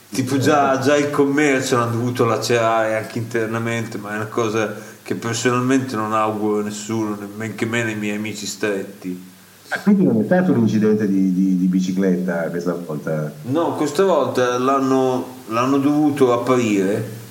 [0.09, 4.71] tipo già, già il commercio l'hanno dovuto lacerare anche internamente, ma è una cosa
[5.01, 9.31] che personalmente non auguro a nessuno, men che meno ai miei amici stretti.
[9.75, 13.31] Ah, quindi non è stato un incidente di, di- di bicicletta questa volta?
[13.43, 17.21] No, questa volta l'hanno, l'hanno dovuto aprire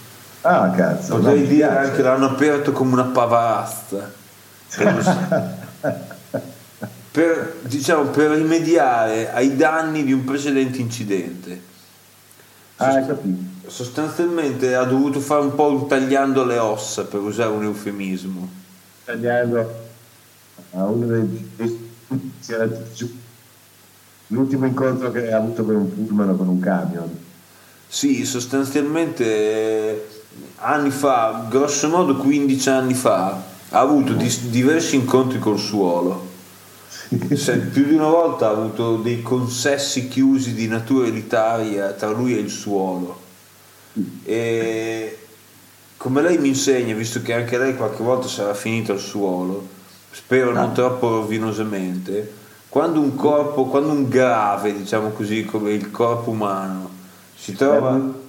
[0.41, 1.17] Ah, cazzo.
[1.19, 1.89] Potrei dire piace.
[1.91, 4.11] anche l'hanno aperto come una pavarazza
[4.77, 5.55] per,
[7.13, 11.61] per, diciamo, per rimediare ai danni di un precedente incidente.
[12.77, 13.51] Ah, hai capito.
[13.69, 18.49] Sostanzialmente ha dovuto fare un po' un tagliando le ossa per usare un eufemismo.
[19.05, 19.61] Tagliando
[20.73, 23.11] a uno dei, dei- si era giù.
[24.29, 27.11] l'ultimo incontro che ha avuto con un pullman o con un camion.
[27.87, 30.09] Sì, sostanzialmente eh,
[30.57, 36.31] anni fa, grosso modo 15 anni fa, ha avuto dis- diversi incontri col suolo.
[37.35, 42.35] Se- più di una volta ha avuto dei consessi chiusi di natura elitaria tra lui
[42.35, 43.21] e il suolo.
[44.25, 45.19] E
[45.99, 49.69] come lei mi insegna, visto che anche lei qualche volta sarà finita al suolo,
[50.13, 56.31] spero non troppo rovinosamente, quando un corpo, quando un grave, diciamo così, come il corpo
[56.31, 56.91] umano,
[57.35, 58.21] si trova...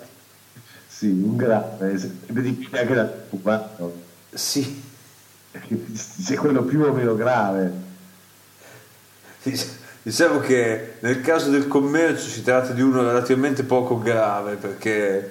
[0.88, 4.02] Sì, un grave, vedi che anche da occupato,
[4.34, 4.82] Sì,
[5.93, 7.72] se quello più o meno grave.
[10.02, 15.30] Diciamo che nel caso del commercio si tratta di uno relativamente poco grave perché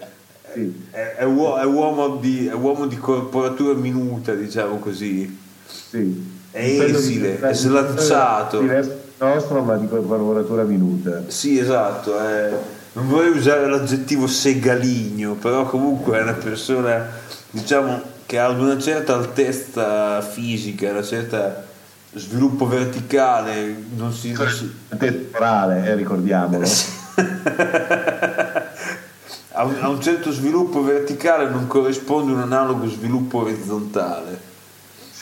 [0.52, 0.86] Sì.
[0.90, 5.38] è, è uomo, di, è uomo di corporatura minuta, diciamo così.
[5.66, 6.40] Sì.
[6.52, 8.60] È esile, è slanciato.
[8.60, 11.22] Diverso dal nostro, ma di lavoratura minuta.
[11.26, 12.18] Sì, esatto.
[12.18, 12.50] è-
[12.94, 17.08] non vorrei usare l'aggettivo segaligno, però comunque è una persona,
[17.50, 21.64] diciamo, che ha una certa altezza fisica, una certa
[22.14, 24.32] sviluppo verticale, non si...
[24.32, 26.66] non si- Temporale, eh, ricordiamolo.
[29.54, 34.50] a un certo sviluppo verticale non corrisponde un analogo sviluppo orizzontale.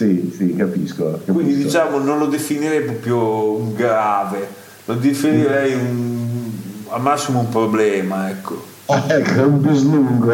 [0.00, 1.10] Sì, sì, capisco.
[1.10, 1.32] capisco.
[1.32, 4.48] Quindi diciamo non lo definirei proprio un grave,
[4.86, 6.50] lo definirei un,
[6.88, 8.64] al massimo un problema, ecco.
[8.86, 10.30] Ah, ecco, è un bislungo.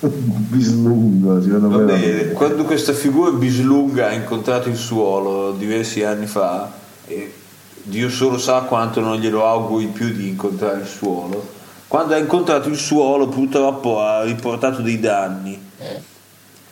[0.00, 1.84] un bislungo, secondo Va me.
[1.84, 6.72] bene, quando questa figura bislunga ha incontrato il suolo diversi anni fa,
[7.06, 7.34] e
[7.82, 11.46] Dio solo sa quanto non glielo auguri più di incontrare il suolo,
[11.86, 15.64] quando ha incontrato il suolo purtroppo ha riportato dei danni.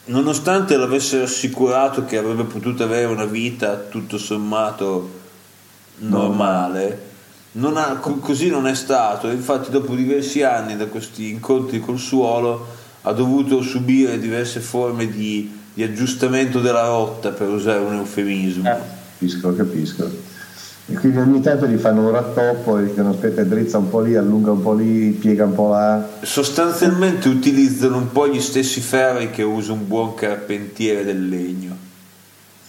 [0.07, 5.23] Nonostante l'avesse assicurato che avrebbe potuto avere una vita tutto sommato
[5.99, 7.13] normale,
[7.53, 9.29] non ha- co- così non è stato.
[9.31, 12.67] Infatti, dopo diversi anni da questi incontri col suolo,
[13.03, 18.63] ha dovuto subire diverse forme di, di aggiustamento della rotta, per usare un eufemismo.
[18.65, 20.34] Capisco, capisco.
[20.87, 24.17] E quindi ogni tanto gli fanno un rattoppo e dicono aspetta drizza un po' lì,
[24.17, 26.07] allunga un po' lì, piega un po' là.
[26.21, 31.77] Sostanzialmente utilizzano un po' gli stessi ferri che usa un buon carpentiere del legno.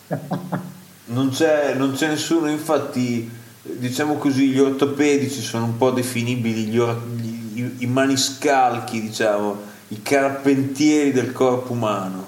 [1.08, 3.30] Non c'è, non c'è nessuno, infatti,
[3.62, 9.56] diciamo così, gli ortopedici sono un po' definibili gli or- gli- i, i maniscalchi, diciamo,
[9.90, 12.26] i carpentieri del corpo umano.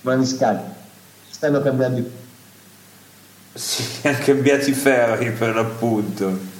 [0.00, 0.68] Maniscalchi.
[1.30, 2.02] Stanno cambiando
[3.58, 6.56] i Si hanno cambiati i ferri per l'appunto.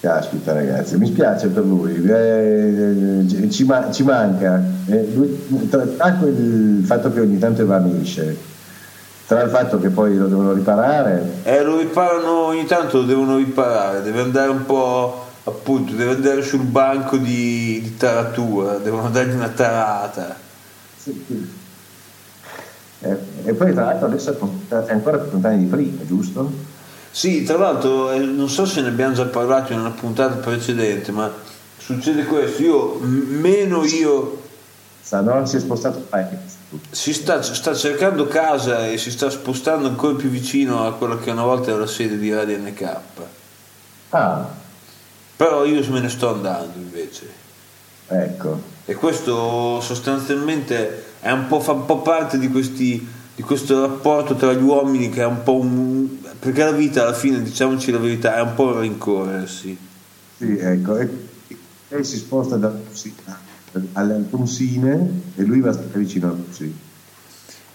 [0.00, 4.62] Caspita ragazzi, mi spiace per lui, eh, ci, ma- ci manca.
[4.86, 8.36] Eh, lui- tra, tra quel fatto che ogni tanto evanisce,
[9.26, 13.36] tra il fatto che poi lo devono riparare, Eh, lo riparano ogni tanto, lo devono
[13.38, 19.34] riparare, deve andare un po', appunto, deve andare sul banco di, di taratura, devono dargli
[19.34, 20.36] una tarata.
[23.04, 24.30] Eh, e poi tra l'altro adesso
[24.68, 26.50] è ancora più lontano di prima, giusto?
[27.10, 31.12] Sì, tra l'altro, eh, non so se ne abbiamo già parlato in una puntata precedente,
[31.12, 31.30] ma
[31.78, 34.42] succede questo, io, meno io,
[35.00, 35.44] Sa, no?
[35.44, 36.38] Si è spostato parecchio.
[36.90, 41.30] si sta, sta cercando casa e si sta spostando ancora più vicino a quella che
[41.30, 42.96] una volta era la sede di Radio NK.
[44.10, 44.48] Ah,
[45.36, 47.28] Però io me ne sto andando invece.
[48.08, 48.72] ecco.
[48.86, 54.52] E questo sostanzialmente un po', fa un po' parte di, questi, di questo rapporto tra
[54.52, 56.08] gli uomini che è un po' un...
[56.38, 59.78] perché la vita alla fine, diciamoci la verità, è un po' un rincorrersi.
[60.36, 60.96] Sì, ecco.
[60.98, 61.08] E,
[61.88, 63.42] lei si sposta da Pusina
[63.92, 66.72] alle Alfonsine e lui va vicino a Pusina.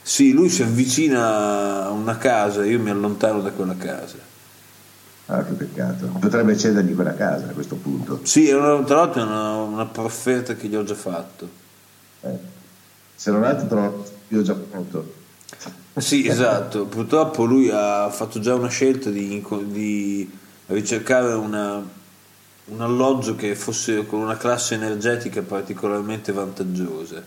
[0.01, 4.17] Sì, lui si avvicina a una casa, io mi allontano da quella casa.
[5.27, 6.07] Ah, che peccato.
[6.19, 8.21] Potrebbe cedergli quella casa a questo punto.
[8.23, 11.47] Sì, una- tra l'altro è una, una profferta che gli ho già fatto.
[12.21, 12.57] Eh.
[13.19, 15.13] Se non altro trovo io ho già pronto.
[15.97, 16.85] Sì, esatto.
[16.85, 20.31] Purtroppo lui ha fatto già una scelta di, di
[20.67, 21.83] ricercare una-
[22.71, 27.21] un alloggio che fosse con una classe energetica particolarmente vantaggiosa.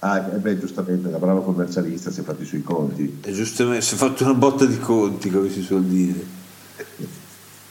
[0.00, 3.18] Ah, eh beh, giustamente, da bravo commercialista si è fatto i suoi conti.
[3.22, 6.24] E giustamente si è fatto una botta di conti, come si suol dire.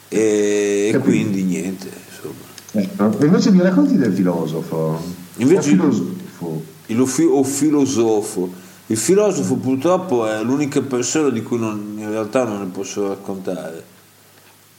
[0.07, 2.47] E, e quindi niente, insomma.
[2.71, 3.19] Ecco.
[3.19, 5.01] E invece mi racconti del filosofo?
[5.37, 6.77] Invece- Il filosofo.
[6.89, 8.49] Il fi- o filosofo.
[8.87, 13.83] Il filosofo purtroppo è l'unica persona di cui non- in realtà non ne posso raccontare.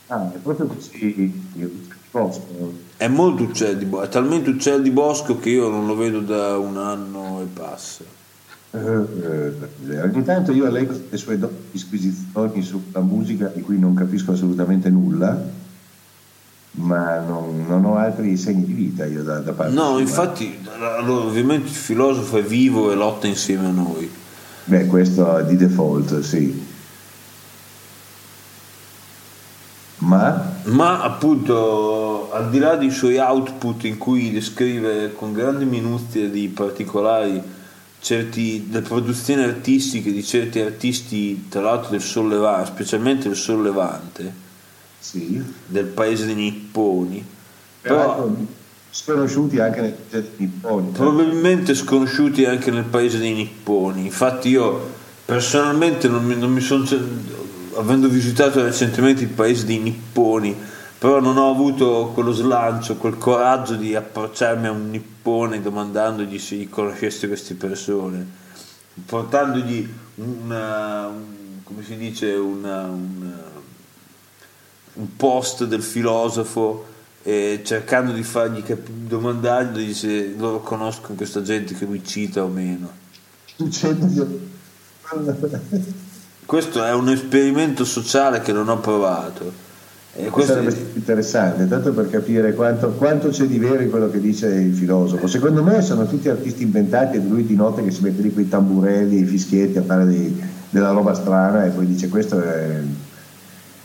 [0.08, 1.32] Ah, è proprio così.
[2.10, 2.72] Posto.
[2.96, 6.18] È molto uccel di bosco, è talmente uccel di bosco che io non lo vedo
[6.20, 8.02] da un anno e passa.
[8.72, 11.38] Eh, eh, ogni tanto io leggo le sue
[11.70, 15.40] disquisizioni sulla musica di cui non capisco assolutamente nulla,
[16.72, 21.26] ma non, non ho altri segni di vita io da, da parte No, infatti, allora,
[21.26, 24.10] ovviamente il filosofo è vivo e lotta insieme a noi.
[24.64, 26.68] Beh, questo è di default, sì.
[29.98, 36.28] Ma Ma appunto, al di là dei suoi output in cui descrive con grande minuzia
[36.28, 37.42] di particolari
[37.98, 44.32] certi, le produzioni artistiche di certi artisti, tra l'altro del sollevante, specialmente del sollevante,
[44.98, 47.24] sì, del paese dei nipponi,
[47.80, 48.28] però però
[48.90, 50.90] sconosciuti anche nei progetti nipponi.
[50.90, 54.04] probabilmente sconosciuti anche nel paese dei nipponi.
[54.04, 54.88] Infatti io
[55.24, 56.84] personalmente non mi, mi sono
[57.76, 60.56] avendo visitato recentemente il paese dei nipponi,
[60.98, 66.68] però non ho avuto quello slancio, quel coraggio di approcciarmi a un nippone domandandogli se
[66.68, 68.26] conoscesse queste persone,
[69.06, 73.48] portandogli una, un- come si dice, una, una-
[74.94, 76.86] un post del filosofo
[77.22, 82.90] cercando di fargli cap- domandandogli se loro conoscono questa gente che lui cita o meno.
[86.46, 89.68] Questo è un esperimento sociale che non ho provato.
[90.12, 94.18] E Questo sarebbe interessante, tanto per capire quanto, quanto c'è di vero in quello che
[94.20, 95.28] dice il filosofo.
[95.28, 98.42] Secondo me sono tutti artisti inventati e lui di notte che si mette lì con
[98.42, 102.80] i tamburelli, i fischietti a fare dei- della roba strana e poi dice questo è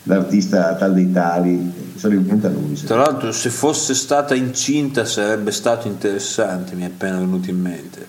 [0.06, 2.74] l'artista tal dei tali, se lo inventa lui.
[2.74, 8.08] Tra l'altro, se fosse stata incinta sarebbe stato interessante, mi è appena venuto in mente.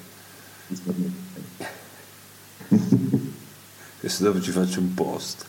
[4.00, 5.44] Questo dopo ci faccio un post.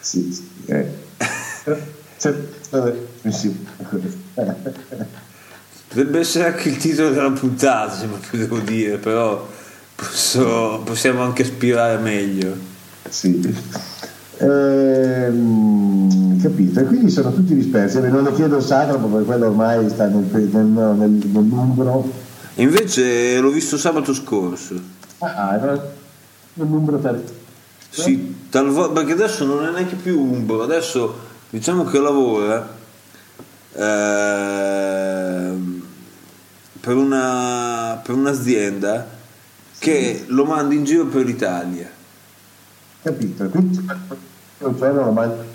[0.00, 1.06] Sì, sì, eh.
[2.18, 2.34] Cioè,
[3.28, 3.66] sì.
[5.88, 9.48] Potrebbe essere anche il titolo della puntata, se proprio devo dire, però
[9.94, 12.56] posso- possiamo anche aspirare meglio.
[13.08, 13.56] Sì.
[14.40, 18.00] Ehm, capito, e quindi sono tutti dispersi.
[18.00, 22.10] Non lo chiedo al satrapo perché quello ormai sta nel, nel, nel, numero.
[22.54, 24.74] Invece l'ho visto sabato scorso.
[25.18, 25.72] Ah, era
[26.54, 27.22] nel numero tal-
[27.90, 32.76] Sì, talvolta, perché adesso non è neanche più umbro, adesso diciamo che lavora
[33.72, 35.82] ehm,
[36.80, 39.16] per, una, per un'azienda
[39.78, 41.96] che lo manda in giro per l'Italia.
[43.02, 43.78] Capito, quindi
[44.58, 45.46] un giorno lo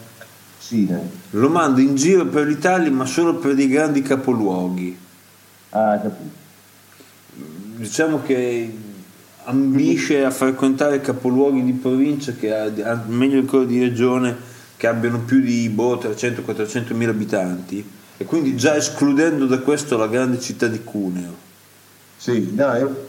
[0.64, 0.98] sì, eh.
[1.32, 4.98] Lo manda in giro per l'Italia ma solo per i grandi capoluoghi.
[5.72, 6.42] Ah, capito.
[7.76, 8.74] Diciamo che
[9.44, 14.36] ambisce a frequentare capoluoghi di provincia che ha, meglio ancora di regione
[14.78, 17.86] che abbiano più di boh, 300-400 mila abitanti
[18.16, 21.36] e quindi già escludendo da questo la grande città di Cuneo.
[22.16, 23.06] Sì, no, io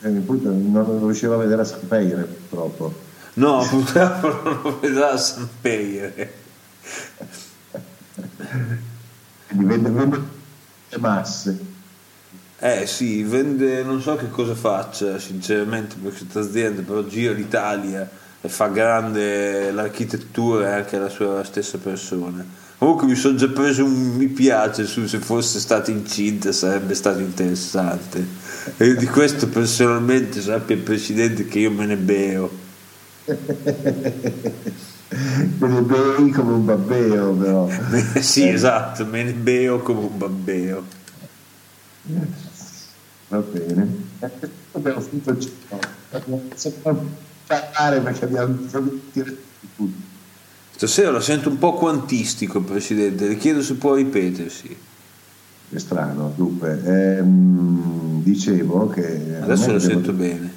[0.00, 3.12] eh, appunto, non riuscivo a vedere a San Peire purtroppo.
[3.34, 5.48] No, purtroppo non lo vedrà a San.
[5.60, 6.42] Quindi
[9.66, 10.20] vende,
[10.88, 11.58] le masse.
[12.58, 18.08] Eh sì, vende, non so che cosa faccia sinceramente per questa azienda, però gira l'Italia
[18.40, 22.62] e fa grande l'architettura e anche la sua stessa persona.
[22.78, 27.20] Comunque mi sono già preso un mi piace su se fosse stata incinta sarebbe stato
[27.20, 28.26] interessante.
[28.76, 31.96] E di questo personalmente sappia il Presidente che io me ne
[33.24, 34.52] beo.
[35.58, 37.68] Quindi bei come un babbeo però.
[38.20, 40.84] sì, esatto, me ne beo come un babbeo.
[43.28, 43.88] Va bene.
[44.72, 46.42] Abbiamo finito il gioco.
[46.54, 47.08] Sappiamo
[47.46, 48.56] parlare perché abbiamo
[49.12, 49.36] tirato
[49.76, 50.02] tutti.
[50.76, 54.76] Stasera la sento un po' quantistico, Presidente, le chiedo se può ripetersi.
[55.70, 59.38] È strano, dunque, ehm, dicevo che...
[59.40, 60.52] Adesso lo sento bene.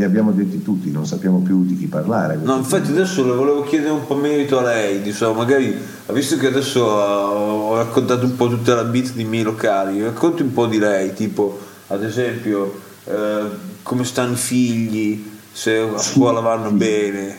[0.00, 2.38] Li abbiamo detti tutti, non sappiamo più di chi parlare.
[2.42, 5.76] No, infatti adesso le volevo chiedere un po' merito a lei, diciamo, magari,
[6.06, 10.54] visto che adesso ho raccontato un po' tutta la vita dei miei locali, racconti un
[10.54, 13.42] po' di lei, tipo, ad esempio, eh,
[13.82, 16.74] come stanno i figli, se a scuola vanno sì.
[16.76, 17.34] bene.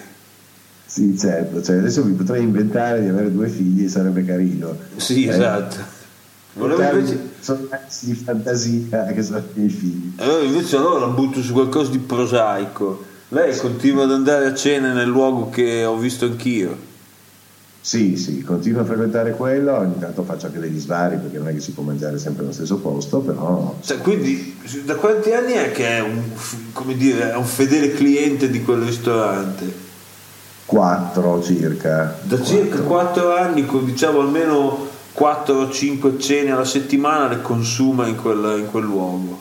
[0.86, 4.78] Sì, certo, cioè, adesso mi potrei inventare di avere due figli, sarebbe carino.
[4.98, 5.78] Sì, Eh, esatto.
[6.54, 7.30] Volevo invece...
[8.02, 10.12] Di fantasia che sono i miei figli.
[10.18, 13.04] Allora invece allora la butto su qualcosa di prosaico.
[13.30, 16.90] Lei continua ad andare a cena nel luogo che ho visto anch'io.
[17.84, 21.54] Sì, sì, continuo a frequentare quello, ogni tanto faccio anche degli svari perché non è
[21.54, 25.72] che si può mangiare sempre nello stesso posto, però Cioè, quindi da quanti anni è
[25.72, 26.22] che è un,
[26.74, 29.90] come dire, è un fedele cliente di quel ristorante?
[30.72, 32.18] quattro circa.
[32.22, 33.24] Da circa Quattro.
[33.24, 38.60] 4 anni, con diciamo almeno 4 o 5 cene alla settimana le consuma in quel,
[38.60, 39.40] in quel luogo.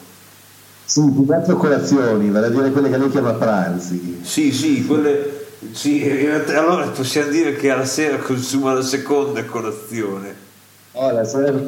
[0.85, 4.21] Sì, più che altro colazioni, vale a dire quelle che lei chiama pranzi.
[4.23, 5.47] Sì, sì, quelle.
[5.73, 6.03] Sì,
[6.49, 10.35] allora possiamo dire che alla sera consuma la seconda colazione.
[10.93, 11.61] Oh, la sera...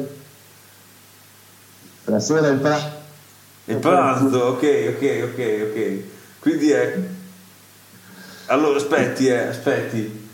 [2.05, 3.01] La sera il pranzo.
[3.65, 6.03] Il pranzo, ok, ok, ok, ok.
[6.39, 6.99] Quindi è.
[8.47, 10.29] Allora aspetti, eh, aspetti.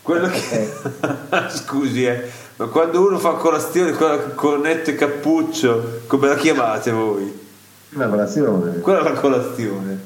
[0.00, 0.72] Quello che.
[1.52, 2.30] Scusi, eh.
[2.60, 7.40] Ma quando uno fa colazione, con cornetto e cappuccio, come la chiamate voi?
[7.88, 8.80] Prima colazione.
[8.80, 9.98] Quella è la colazione.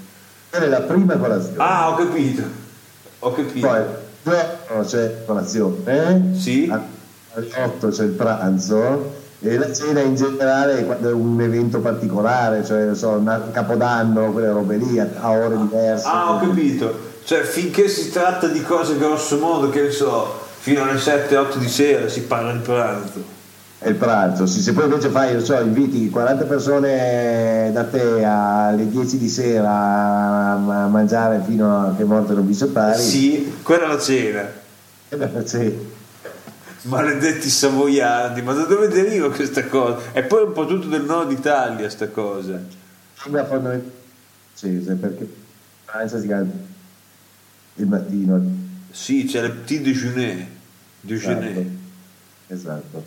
[0.50, 1.56] Quella è la prima colazione.
[1.56, 2.42] Ah, ho capito.
[3.18, 3.66] Ho capito.
[3.66, 3.82] Poi
[4.22, 6.38] giorno c'è colazione, eh?
[6.38, 6.72] Sì.
[7.32, 11.80] Alle 8 c'è il pranzo e la cena in generale è quando è un evento
[11.80, 16.06] particolare, cioè non so, capodanno, quelle robe lì, a ore diverse.
[16.06, 17.12] Ah, ho capito.
[17.24, 21.68] Cioè, finché si tratta di cose grosso modo, che ne so, fino alle 7-8 di
[21.68, 23.32] sera si parla di pranzo.
[23.78, 28.24] È il pranzo, sì, se poi invece fai, non so, inviti 40 persone da te
[28.24, 29.70] alle 10 di sera
[30.52, 34.50] a mangiare fino a che morte non vi separi, Sì, quella è la cena.
[35.10, 35.92] eh beh, sì.
[36.84, 39.98] Maledetti savoiardi, ma da dove deriva questa cosa?
[40.12, 42.58] E poi un po' tutto del nord Italia sta cosa.
[43.26, 45.28] Una fondamentalmente perché in
[45.84, 46.50] Francia si chiama
[47.74, 48.42] il mattino.
[48.90, 50.46] Sì, c'è le petit déjeuner.
[51.04, 51.54] Déjeuner.
[51.54, 51.70] Certo.
[52.48, 53.04] Esatto.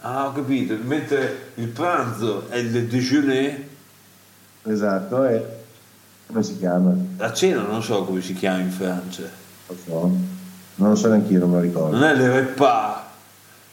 [0.00, 3.66] Ah, ho capito, mentre il pranzo è il déjeuner,
[4.64, 5.44] Esatto, e
[6.26, 6.90] come si chiama?
[6.90, 9.22] Non la cena non so come si chiama in Francia.
[9.66, 10.10] lo so.
[10.74, 11.96] Non lo so neanche io, non me lo ricordo.
[11.96, 12.96] Non è le repas.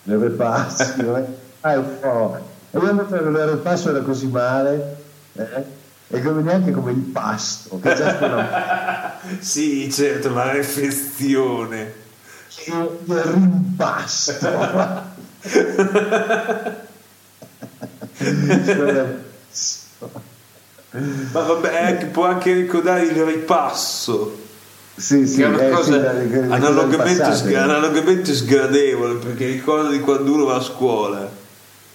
[0.04, 1.02] Le repassi,
[1.62, 2.40] ah, è un po'.
[2.72, 4.98] E io mentre le repasso era così male,
[5.34, 5.64] eh?
[6.08, 12.04] e come neanche come il pasto, che già una, Sì, certo, la refezione.
[12.68, 14.34] Il il rimpasto.
[21.32, 24.38] Ma vabbè, può anche ricordare il ripasso.
[24.96, 27.36] sì, sì, Che è una eh, cosa sì, analogamente, passate.
[27.36, 31.30] sg- analogamente sgradevole perché ricorda di quando uno va a scuola.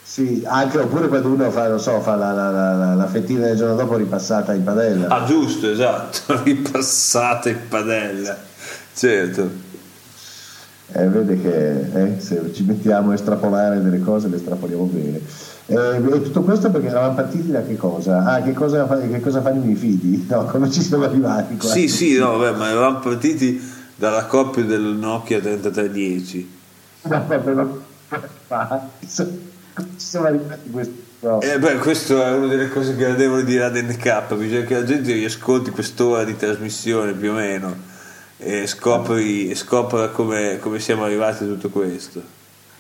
[0.03, 3.47] Sì, anche oppure quando uno fa, non so, fa la, la, la, la- la fettina
[3.47, 5.09] del giorno dopo ripassata in padella.
[5.09, 8.37] Ah, giusto, esatto, ripassata in padella.
[8.93, 9.69] Certo.
[10.93, 15.21] Eh, vede che eh, se ci mettiamo a estrapolare delle cose le estrapoliamo bene.
[15.67, 18.25] Eh, e tutto questo perché eravamo partiti da che cosa?
[18.25, 20.27] Ah, che cosa, fa- che cosa fanno i miei figli?
[20.29, 21.69] No, come ci siamo arrivati qua?
[21.69, 23.61] Sì, sì, no, vabbè, ma eravamo partiti
[23.95, 26.51] dalla coppia del Nokia 3310.
[27.03, 27.53] No, vabbè,
[28.49, 29.25] ma ci
[29.97, 30.95] siamo arrivati questo?
[31.21, 31.41] No.
[31.41, 35.13] Eh beh, questo è una delle cose gradevoli di Radio NK, bisogna che la gente
[35.13, 37.89] riascolti quest'ora di trasmissione più o meno
[38.41, 42.23] e scopri, scopra come, come siamo arrivati a tutto questo.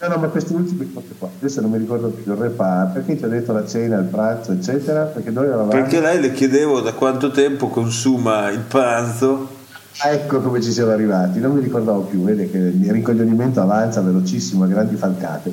[0.00, 3.16] No, no, ma queste ultime cose qua, adesso non mi ricordo più il repa, perché
[3.16, 5.68] ti ho detto la cena, il pranzo, eccetera, perché noi eravamo...
[5.68, 9.58] Perché lei le chiedevo da quanto tempo consuma il pranzo.
[9.98, 14.00] Ah, ecco come ci siamo arrivati, non mi ricordavo più, vede che il rincoglionimento avanza
[14.00, 15.52] velocissimo a grandi falcate.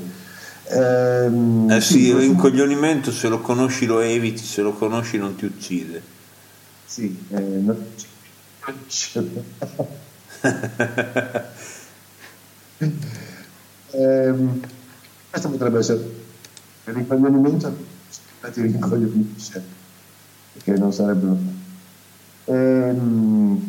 [0.69, 5.43] Ehm, Eh sì, il rincoglionimento se lo conosci lo eviti, se lo conosci non ti
[5.43, 6.01] uccide.
[6.85, 7.75] Sì, eh, non-
[13.91, 14.59] Ehm,
[15.29, 15.99] questo potrebbe essere
[16.83, 17.95] il rincoglionimento
[18.51, 19.63] ti rincoglionisce
[20.53, 21.37] perché non sarebbero
[22.49, 23.59] Ehm,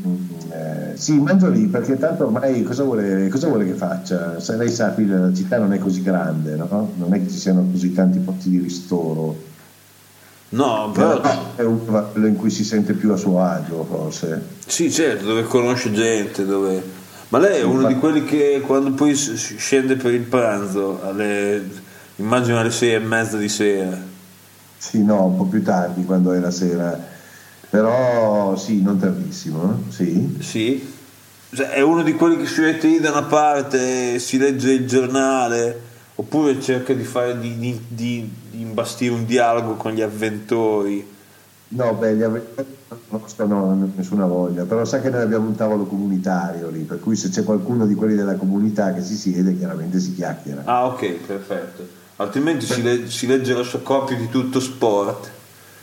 [0.51, 4.38] eh, sì, mangio lì perché tanto ormai cosa vuole, cosa vuole che faccia?
[4.38, 6.92] Se lei sa qui la città non è così grande, no?
[6.96, 9.36] non è che ci siano così tanti posti di ristoro,
[10.51, 14.42] No, però però è un- quello in cui si sente più a suo agio forse.
[14.66, 16.82] sì, certo, dove conosce gente, dove...
[17.28, 21.62] Ma lei è uno di quelli che quando poi scende per il pranzo, alle,
[22.16, 23.99] immagino alle sei e mezza di sera,
[24.78, 26.99] Sì, no, un po' più tardi quando è la sera,
[27.68, 29.92] però sì, non tardissimo, eh?
[29.92, 30.36] sì.
[30.40, 30.90] Sì,
[31.55, 34.86] Cioè, è uno di quelli che si mette lì da una parte, si legge il
[34.86, 35.80] giornale,
[36.20, 41.06] oppure cerca di, fare, di, di- di- imbastire un dialogo con gli avventori.
[41.68, 42.76] No, beh, gli avventori
[43.10, 46.80] non no, non ho nessuna voglia, però sa che noi abbiamo un tavolo comunitario lì,
[46.80, 50.62] per cui se c'è qualcuno di quelli della comunità che si siede, chiaramente si chiacchiera.
[50.64, 51.86] Ah, ok, perfetto.
[52.16, 55.30] Altrimenti si, le- si legge la sua copia di tutto sport.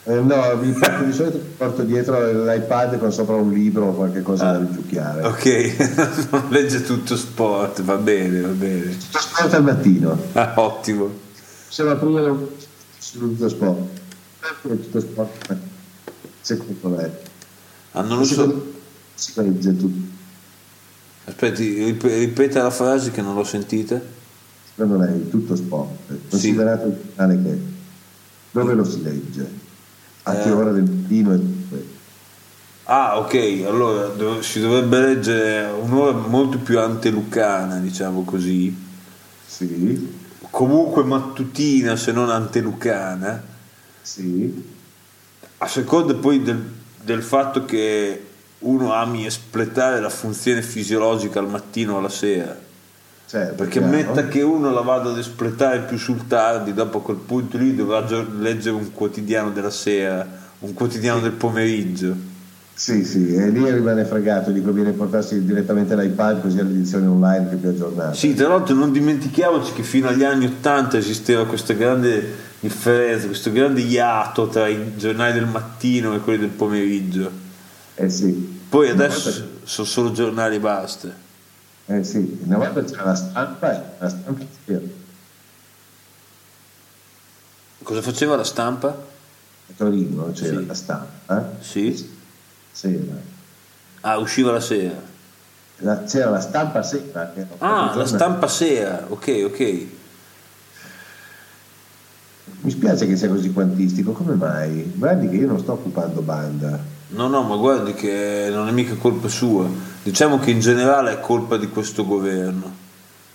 [0.08, 4.22] Eh, no, vi porto- di solito porto dietro l'iPad con sopra un libro o qualche
[4.22, 5.24] cosa da rigiucchiare.
[5.26, 8.96] Ok, legge tutto sport, va bene, va bene.
[8.98, 10.22] Tutto sport al mattino.
[10.34, 11.10] Ah, ottimo.
[11.68, 12.36] Possiamo aprire
[13.00, 14.00] su tutto sport.
[14.62, 15.58] Perché tutto sport?
[16.42, 17.10] Secondo lei?
[17.94, 18.74] Ah, non lo so.
[19.16, 20.14] Si legge tutto.
[21.26, 24.00] Aspetti, rip- ripeta la frase che non l'ho sentita.
[24.76, 27.58] Secondo lei tutto sport, considerato il finale che.
[28.52, 29.64] Dove lo si legge?
[30.28, 30.52] A che Eh.
[30.52, 31.94] ora del mattino e tutto.
[32.86, 38.76] Ah, ok, allora dov- si dovrebbe leggere un'ora molto più antelucana, diciamo così.
[39.46, 40.14] Sì,
[40.52, 43.42] Comunque mattutina, se non antelucana.
[44.02, 44.64] sì,
[45.58, 46.62] A seconda poi del,
[47.04, 48.26] del fatto che
[48.60, 52.56] uno ami espletare la funzione fisiologica al mattino o alla sera.
[53.26, 53.56] Certo.
[53.56, 53.96] Perché chiaro.
[53.96, 57.76] metta che uno la vada ad espletare più sul tardi, dopo a quel punto lì
[57.76, 58.06] dovrà
[58.40, 60.28] leggere un quotidiano della sera,
[60.60, 62.34] un quotidiano del pomeriggio.
[62.78, 67.48] Sì, sì, e lì rimane fregato, gli conviene portarsi direttamente l'iPad così ha l'edizione online
[67.50, 68.14] che più aggiornata.
[68.14, 73.54] Sì, tra l'altro non dimentichiamoci che fino agli anni Ottanta esisteva questa grande differenza, questo
[73.54, 77.32] grande iato tra i giornali del mattino e quelli del pomeriggio.
[77.96, 79.32] Eh sì, Poi adesso
[79.64, 81.24] sono solo giornali e basta.
[81.88, 84.82] Eh sì, una volta c'era la stampa e la stampa c'era.
[87.84, 88.88] Cosa faceva la stampa?
[88.88, 90.66] A Torino c'era Sì.
[90.66, 92.10] la stampa, Sì.
[92.72, 93.14] sera.
[94.02, 95.14] Ah, usciva la sera.
[95.80, 97.34] La- c'era la stampa sera.
[97.60, 99.88] Ah, la stampa sera, ok, ok.
[102.62, 104.92] Mi spiace che sia così quantistico, come mai?
[104.96, 106.80] Guardi che io non sto occupando banda.
[107.10, 109.68] No, no, ma guardi che non è mica colpa sua.
[110.06, 112.72] Diciamo che in generale è colpa di questo governo.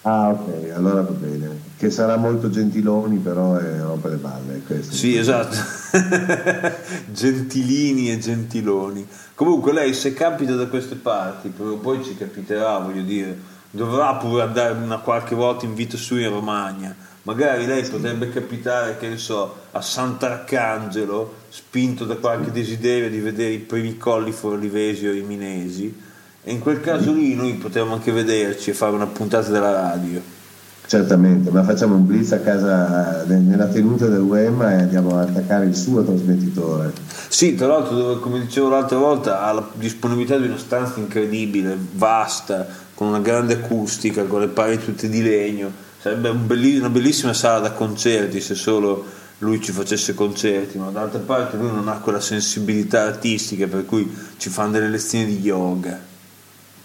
[0.03, 1.62] Ah, ok, allora va bene.
[1.77, 4.62] Che sarà molto gentiloni, però è rompe le balle.
[4.64, 4.95] Questo.
[4.95, 5.57] Sì, esatto.
[7.11, 9.05] Gentilini e gentiloni.
[9.35, 13.37] Comunque lei se capita da queste parti, però poi ci capiterà, voglio dire,
[13.73, 16.95] dovrà pure andare una qualche volta in vita su in Romagna.
[17.23, 17.91] Magari lei sì.
[17.91, 23.97] potrebbe capitare, che ne so, a Sant'Arcangelo, spinto da qualche desiderio di vedere i primi
[23.97, 26.09] colli forlivesi o riminesi
[26.43, 30.38] e in quel caso lì noi potremmo anche vederci e fare una puntata della radio.
[30.86, 35.66] Certamente, ma facciamo un blitz a casa nella tenuta del UEMA e andiamo ad attaccare
[35.66, 36.93] il suo trasmettitore.
[37.28, 42.66] Sì, tra l'altro, come dicevo l'altra volta, ha la disponibilità di una stanza incredibile, vasta,
[42.93, 45.70] con una grande acustica, con le pareti tutte di legno.
[46.01, 49.05] Sarebbe un belli- una bellissima sala da concerti se solo
[49.38, 54.12] lui ci facesse concerti, ma d'altra parte lui non ha quella sensibilità artistica per cui
[54.38, 56.09] ci fanno delle lezioni di yoga.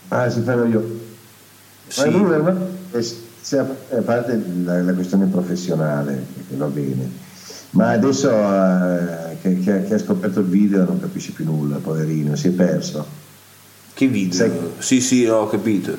[0.10, 1.00] Ah, si fanno io.
[1.88, 2.10] Sì.
[2.10, 2.54] Ma
[3.42, 3.66] se a
[4.04, 7.10] parte la, la, questione professionale, che va bene,
[7.72, 12.36] ma adesso uh, che, che, che, ha scoperto il video non capisce più nulla, poverino,
[12.36, 13.06] si è perso.
[13.94, 14.34] Che video?
[14.34, 15.96] Sai, sì, sì, ho capito.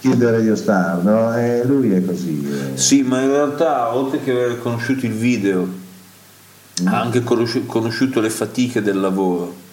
[0.00, 1.36] Kid Radio Star, no?
[1.36, 2.44] E lui è così.
[2.44, 2.76] Eh.
[2.76, 5.68] Sì, ma in realtà, oltre che aver conosciuto il video,
[6.82, 6.86] mm.
[6.86, 9.68] ha anche conosciuto le fatiche del lavoro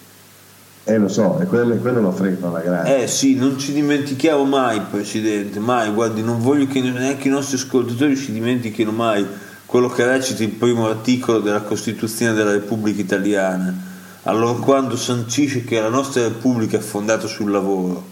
[0.88, 3.02] eh lo so, e quello, quello lo fregano la grande.
[3.02, 7.56] Eh sì, non ci dimentichiamo mai, Presidente, mai, guardi, non voglio che neanche i nostri
[7.56, 9.26] ascoltatori ci dimentichino mai
[9.66, 13.74] quello che recita il primo articolo della Costituzione della Repubblica Italiana,
[14.22, 18.02] allora quando sancisce che la nostra Repubblica è fondata sul lavoro.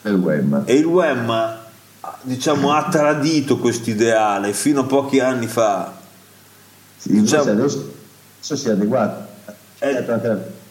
[0.00, 0.62] E il WEM.
[0.64, 1.56] E il WEM,
[2.22, 5.92] diciamo, ha tradito questo ideale fino a pochi anni fa.
[6.96, 7.92] Sì, diciamo, adesso,
[8.36, 9.26] adesso si è adeguato.
[9.80, 10.04] Eh,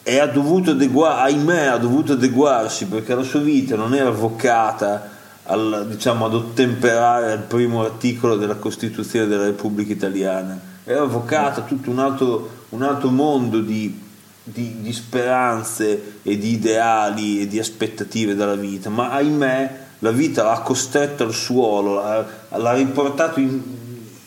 [0.08, 5.06] e ha dovuto adeguarsi, ahimè, ha dovuto adeguarsi perché la sua vita non era avvocata
[5.42, 11.64] al, diciamo, ad ottemperare al primo articolo della Costituzione della Repubblica Italiana, era avvocata a
[11.64, 14.00] tutto un altro, un altro mondo di,
[14.42, 20.42] di, di, speranze e di ideali e di aspettative dalla vita, ma ahimè la vita
[20.42, 23.60] l'ha costretto al suolo, l'ha, l'ha riportato in,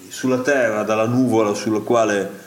[0.10, 2.41] sulla terra dalla nuvola sulla quale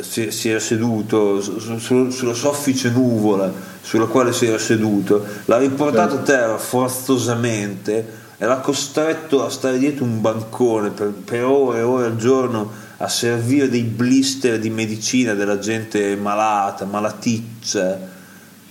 [0.00, 5.58] si, si, era seduto su, su, sulla soffice nuvola sulla quale si era seduto, l'ha
[5.58, 11.80] riportato a terra forzosamente e l'ha costretto a stare dietro un bancone per, per ore
[11.80, 18.00] e ore al giorno a servire dei blister di medicina della gente malata, malaticcia.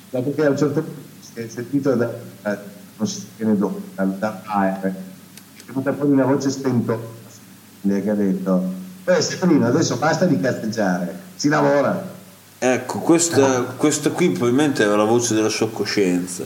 [0.10, 2.12] Ma perché a un certo punto si è sentito da,
[2.98, 4.94] non si tiene dopo, da, AR, è
[5.68, 7.02] venuta fuori una voce stentosa
[7.84, 12.12] che ha detto Beh, Stefanino, adesso basta di cazzeggiare, si lavora.
[12.58, 16.46] Ecco, questa, questa qui probabilmente era la voce della sua coscienza.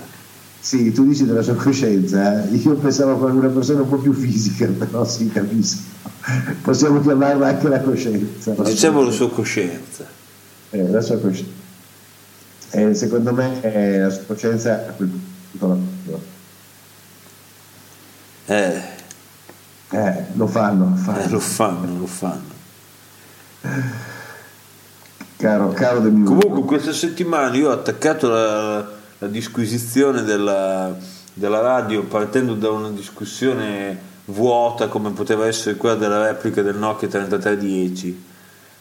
[0.59, 2.55] Sì, tu dici della sua coscienza, eh?
[2.55, 5.81] io pensavo a una persona un po' più fisica, però sì, capisco.
[6.61, 8.51] Possiamo chiamarla anche la coscienza.
[8.51, 10.05] Diciamo la sua coscienza.
[10.71, 11.51] Eh, la sua coscienza.
[12.71, 15.85] Eh, secondo me eh, la sua coscienza a quel punto
[18.45, 18.96] la Eh.
[19.89, 21.19] Eh, lo fanno, fanno.
[21.19, 22.55] Eh, lo fanno, lo fanno.
[25.37, 28.77] Caro, caro del mio Comunque questa settimana io ho attaccato la,
[29.19, 30.95] la disquisizione della,
[31.33, 37.07] della, radio partendo da una discussione vuota come poteva essere quella della replica del Nokia
[37.07, 38.25] 3310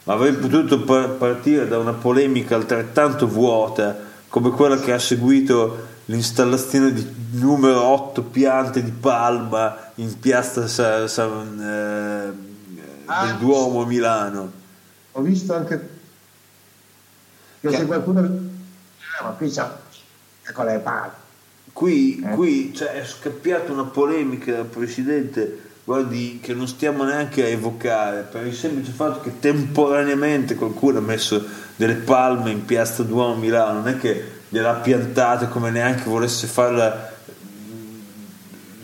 [0.03, 3.95] ma avrei potuto partire da una polemica altrettanto vuota
[4.27, 11.07] come quella che ha seguito l'installazione di numero 8 piante di palma in piazza Sa,
[11.07, 12.31] Sa, eh,
[13.05, 14.51] ah, del Duomo a Milano.
[15.13, 15.89] Ho visto anche
[17.59, 19.67] che, se qualcuno ah, ma qui c'è
[20.53, 21.25] con le palme.
[21.73, 22.29] Qui, eh.
[22.35, 28.47] qui cioè, è scappiata una polemica, Presidente, guardi, che non stiamo neanche a evocare, per
[28.47, 31.45] il semplice fatto che temporaneamente qualcuno ha messo
[31.75, 36.47] delle palme in piazza Duomo a Milano, non è che gliel'ha piantata come neanche volesse
[36.47, 37.15] farla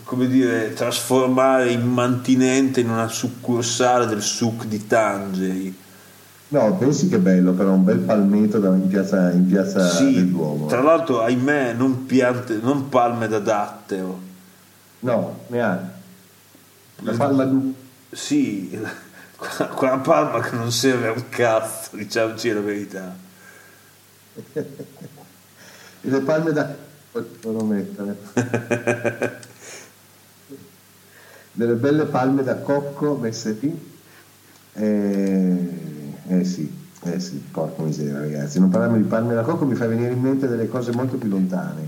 [0.03, 5.75] come dire trasformare in mantinente in una succursale del suc di Tangeri.
[6.49, 10.67] No pensi che bello però un bel palmeto in piazza, in piazza sì, del Duomo.
[10.67, 14.19] tra l'altro ahimè non, piante, non palme da dattero
[14.99, 15.91] no neanche.
[16.97, 17.73] La palma di
[18.11, 18.79] sì
[19.75, 23.15] quella palma che non serve a un cazzo diciamoci la verità
[26.05, 26.75] le palme da
[27.41, 28.17] devono mettere
[31.51, 33.91] delle belle palme da cocco messe lì
[34.73, 35.69] eh,
[36.27, 39.85] eh sì eh sì porca miseria ragazzi non parliamo di palme da cocco mi fa
[39.87, 41.83] venire in mente delle cose molto più lontane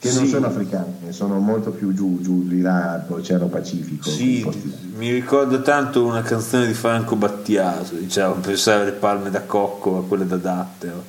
[0.00, 0.30] che non Sì.
[0.30, 4.08] sono africane, sono molto più giù, giù di là, l'Oceano Pacifico.
[4.08, 4.48] Sì,
[4.96, 10.04] mi ricorda tanto una canzone di Franco Battiato, diciamo, pensare alle palme da cocco a
[10.04, 11.02] quelle da dattero.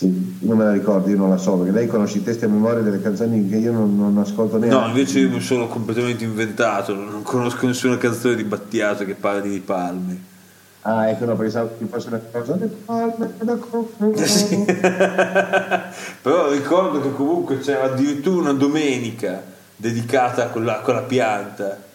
[0.00, 2.82] Non me la ricordo, io non la so, perché lei conosce i testi a memoria
[2.82, 4.76] delle canzoni che io non, non ascolto neanche.
[4.76, 9.50] No, invece io mi sono completamente inventato, non conosco nessuna canzone di Battiato che parli
[9.50, 10.36] di palme.
[10.82, 13.96] Ah, ecco, no, pensavo che fosse una cosa del palme da cocco.
[16.22, 19.42] Però ricordo che comunque c'era addirittura una domenica
[19.74, 21.86] dedicata a quella, a quella pianta.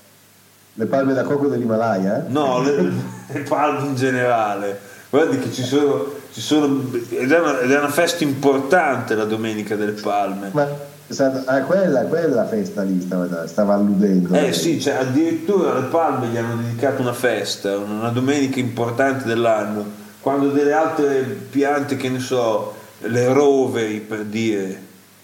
[0.75, 2.25] Le palme da cocco dell'Himalaya?
[2.27, 2.91] No, le,
[3.27, 4.79] le palme in generale.
[5.09, 6.05] Guardi che ci sono,
[6.41, 10.49] sono ed, è una, ed è una festa importante la domenica delle palme.
[10.51, 10.67] Ma
[11.07, 14.34] stata- ah, quella, quella festa lì stava, stava alludendo.
[14.34, 19.86] Eh sì, cioè, addirittura le palme gli hanno dedicato una festa, una domenica importante dell'anno,
[20.19, 24.81] quando delle altre piante, che ne so, le roveri per dire,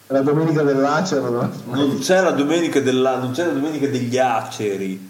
[0.07, 1.51] La domenica dell'acero, no?
[1.72, 5.09] non c'è la domenica, della, non c'è la domenica degli aceri.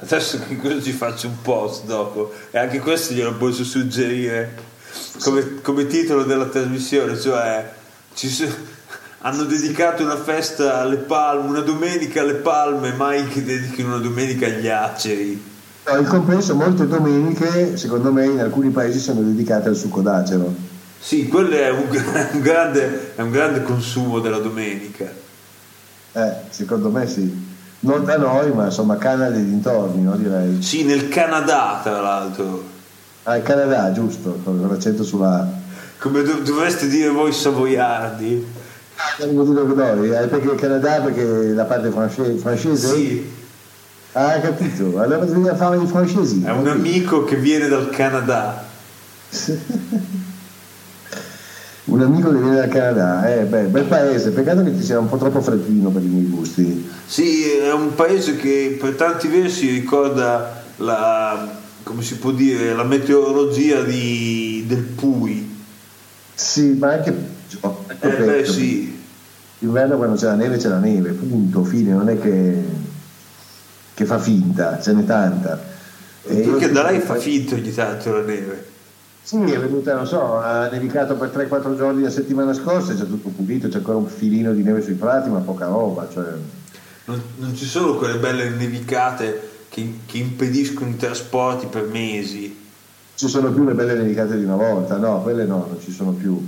[0.00, 4.54] Adesso che cosa ci faccio un post dopo e anche questo glielo posso suggerire
[5.22, 7.72] come, come titolo della trasmissione, cioè
[8.14, 8.72] ci so-
[9.20, 14.46] hanno dedicato una festa alle palme, una domenica alle palme, mai che dedichino una domenica
[14.46, 15.52] agli aceri.
[15.86, 20.54] No, in compenso molte domeniche, secondo me, in alcuni paesi sono dedicate al succo d'acero.
[20.98, 21.86] Sì, quello è un,
[22.32, 25.10] un grande, è un grande consumo della domenica.
[26.12, 27.52] Eh, secondo me sì.
[27.84, 30.16] Non da noi, ma insomma Canada e dintorni, no?
[30.16, 30.62] Direi.
[30.62, 32.62] Sì, nel Canada tra l'altro.
[33.24, 35.46] Ah, il Canada, giusto, con l'accento sulla...
[35.98, 38.46] Come dov- dovreste dire voi savoiardi.
[38.96, 41.22] Ah, non dico che noi, eh, perché il Canada, perché
[41.52, 42.94] la parte francese, francese?
[42.94, 43.32] Sì,
[44.12, 45.00] Ah, capito.
[45.00, 46.42] Allora bisogna fare i francesi.
[46.44, 48.62] è un amico che viene dal Canada.
[51.86, 55.08] Un amico che viene dal Canada, eh, beh, bel paese, peccato che ci sia un
[55.08, 56.88] po' troppo freddino per i miei gusti.
[57.06, 61.46] Sì, è un paese che per tanti versi ricorda la,
[61.82, 65.52] come si può dire, la meteorologia di- del Pui.
[66.34, 67.84] Sì, ma anche peggio.
[68.00, 68.98] Eh beh sì,
[69.58, 72.62] D'inverno quando c'è la neve c'è la neve, punto, fine, non è che,
[73.94, 75.62] che fa finta, ce n'è tanta.
[76.26, 78.72] E perché da lei fa finta ogni tanto la neve.
[79.24, 83.30] Sì, è venuta, non so, ha nevicato per 3-4 giorni la settimana scorsa, c'è tutto
[83.30, 86.26] pulito, c'è ancora un filino di neve sui prati, ma poca roba, cioè...
[87.06, 92.54] Non, non ci sono quelle belle nevicate che, che impediscono i trasporti per mesi.
[93.14, 96.12] ci sono più le belle nevicate di una volta, no, quelle no, non ci sono
[96.12, 96.46] più.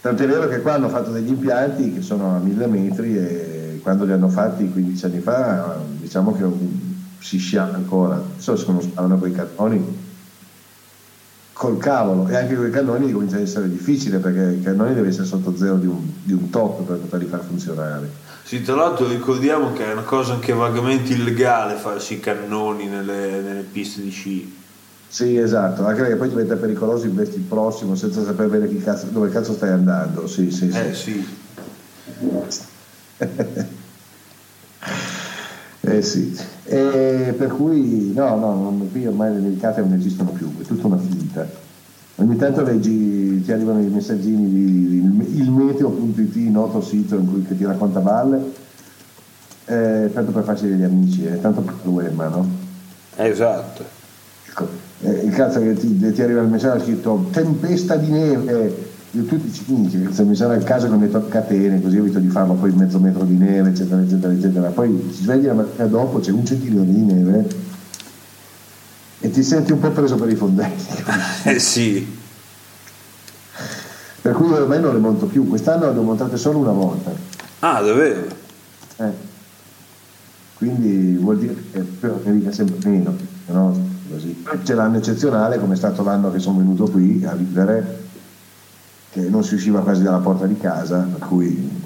[0.00, 4.04] Tant'è vero che qua hanno fatto degli impianti che sono a mille metri e quando
[4.04, 6.44] li hanno fatti 15 anni fa, diciamo che
[7.20, 8.16] si scià ancora.
[8.16, 10.08] Non so se non sparano quei cannoni
[11.60, 15.08] col cavolo e anche con i cannoni comincia ad essere difficile perché il cannone deve
[15.08, 18.08] essere sotto zero di un, di un top per poterli far funzionare.
[18.42, 23.42] Sì, tra l'altro ricordiamo che è una cosa anche vagamente illegale farsi i cannoni nelle,
[23.42, 24.56] nelle piste di sci.
[25.06, 29.28] Sì, esatto, anche perché poi diventa pericoloso investi il prossimo senza sapere bene cazzo- dove
[29.28, 30.26] cazzo stai andando.
[30.26, 30.78] Sì, sì, sì.
[30.78, 31.26] Eh sì,
[35.82, 40.50] Eh sì, E per cui no, no, non- qui ormai le nevicate non esistono più,
[40.60, 40.98] è tutta una
[41.30, 41.46] finta.
[42.16, 47.42] Ogni tanto leggi, ti arrivano i messaggini di, di il meteo.it, noto sito in cui
[47.44, 48.52] che ti racconta balle,
[49.64, 52.46] eh, tanto per farsi degli amici, eh, tanto per problema, no?
[53.16, 53.98] esatto.
[54.46, 54.68] Ecco,
[55.02, 59.38] eh, il cazzo che ti, ti arriva il messaggio scritto tempesta di neve, e tu
[59.38, 62.52] dici, minchia, cazzo, mi sarà il caso che metto a catene, così evito di farlo
[62.52, 64.68] poi mezzo metro di neve, eccetera, eccetera, eccetera.
[64.68, 67.68] Poi si sveglia la mattina dopo, c'è un centinaio di neve
[69.20, 70.84] e ti senti un po' preso per i fondelli.
[71.44, 72.18] Eh sì,
[74.20, 77.10] per cui ormai non le monto più, quest'anno le ho montate solo una volta.
[77.60, 78.26] ah davvero?
[78.96, 79.28] Eh.
[80.56, 83.16] Quindi vuol dire che però nevica sempre meno,
[83.46, 83.88] no?
[84.10, 84.44] Così.
[84.62, 88.08] C'è l'anno eccezionale, come è stato l'anno che sono venuto qui a vivere,
[89.10, 91.80] che non si usciva quasi dalla porta di casa, per cui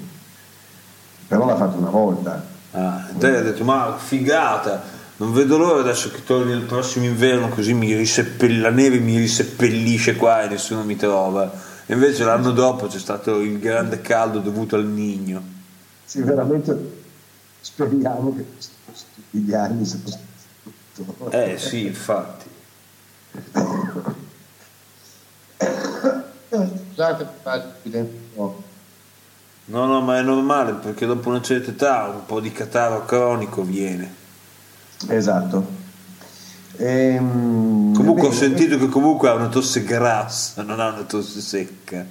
[1.27, 2.43] però l'ha fatto una volta.
[2.71, 4.83] Ah, te hai detto, ma figata,
[5.17, 9.17] non vedo l'ora adesso che torni il prossimo inverno così mi riseppell- la neve mi
[9.17, 11.51] riseppellisce qua e nessuno mi trova.
[11.85, 15.41] E invece l'anno dopo c'è stato il grande caldo dovuto al Nigno.
[16.03, 17.03] Sì, veramente
[17.61, 18.45] speriamo che
[19.29, 21.29] gli anni sia tutto.
[21.31, 22.45] Eh sì, infatti.
[26.95, 27.27] Scusate.
[29.67, 33.63] No, no, ma è normale perché dopo una certa età un po' di catarro cronico
[33.63, 34.23] viene.
[35.07, 35.83] Esatto.
[36.77, 42.05] Ehm, Comunque ho sentito che comunque ha una tosse grassa, non ha una tosse secca.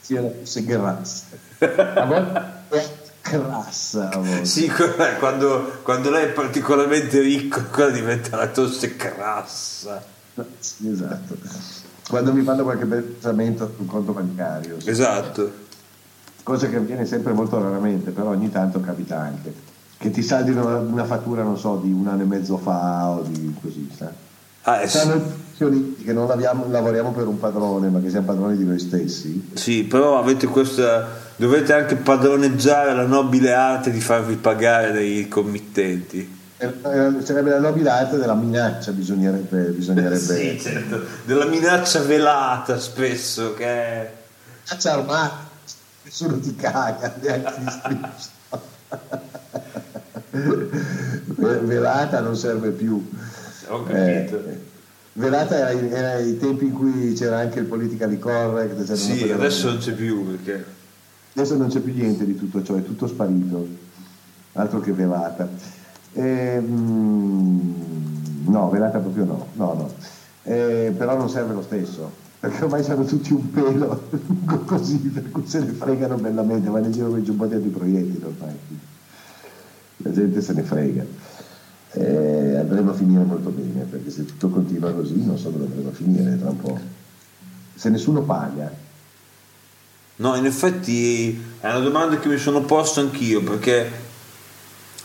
[0.00, 1.24] sia fosse grassa.
[1.58, 2.88] A volte è
[3.20, 4.08] crassa.
[4.10, 4.44] A volte.
[4.44, 4.70] Sì,
[5.18, 10.02] quando, quando lei è particolarmente ricco, quella diventa la tosse crassa.
[10.58, 11.36] Sì, esatto.
[12.08, 14.80] Quando mi fanno qualche versamento sul conto bancario.
[14.80, 14.90] Sì.
[14.90, 15.68] Esatto.
[16.42, 19.54] Cosa che avviene sempre molto raramente, però ogni tanto capita anche.
[20.00, 23.20] Che ti saldino una, una fattura, non so, di un anno e mezzo fa o
[23.20, 24.08] di così, sai?
[24.62, 25.96] Ah, eh, sì.
[26.02, 29.50] che non lavoriamo per un padrone, ma che siamo padroni di noi stessi.
[29.52, 31.06] Sì, però avete questa.
[31.36, 36.38] dovete anche padroneggiare la nobile arte di farvi pagare dai committenti.
[36.56, 39.64] Eh, eh, sarebbe la nobile arte della minaccia, bisognerebbe.
[39.64, 40.18] bisognerebbe...
[40.18, 44.12] sì, certo, della minaccia velata spesso, che è.
[44.64, 45.46] Minaccia armata,
[46.04, 49.28] nessuno ti caga, neanche
[50.30, 53.04] velata non serve più
[53.70, 54.44] ho capito.
[54.46, 54.68] Eh,
[55.12, 58.92] Velata era, era, i tempi in cui c'era anche il politically correct.
[58.92, 60.64] Sì, adesso non c'è più perché...
[61.34, 63.66] Adesso non c'è più niente di tutto ciò, è tutto sparito,
[64.52, 65.48] altro che velata.
[66.12, 69.92] Eh, no, velata proprio no, no, no.
[70.42, 72.10] Eh, però non serve lo stesso,
[72.40, 74.08] perché ormai sono tutti un pelo
[74.66, 78.58] così, per cui se ne fregano bellamente, vanno in giro con i giubbotti antiproiettili ormai.
[80.02, 81.04] La gente se ne frega
[81.92, 85.88] eh, andremo a finire molto bene, perché se tutto continua così non so dove andremo
[85.88, 86.78] a finire tra un po'.
[87.74, 88.72] Se nessuno paga.
[90.16, 91.30] No, in effetti
[91.60, 93.90] è una domanda che mi sono posto anch'io, perché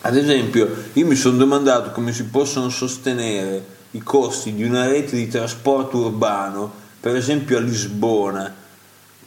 [0.02, 5.16] ad esempio io mi sono domandato come si possono sostenere i costi di una rete
[5.16, 8.54] di trasporto urbano, per esempio a Lisbona,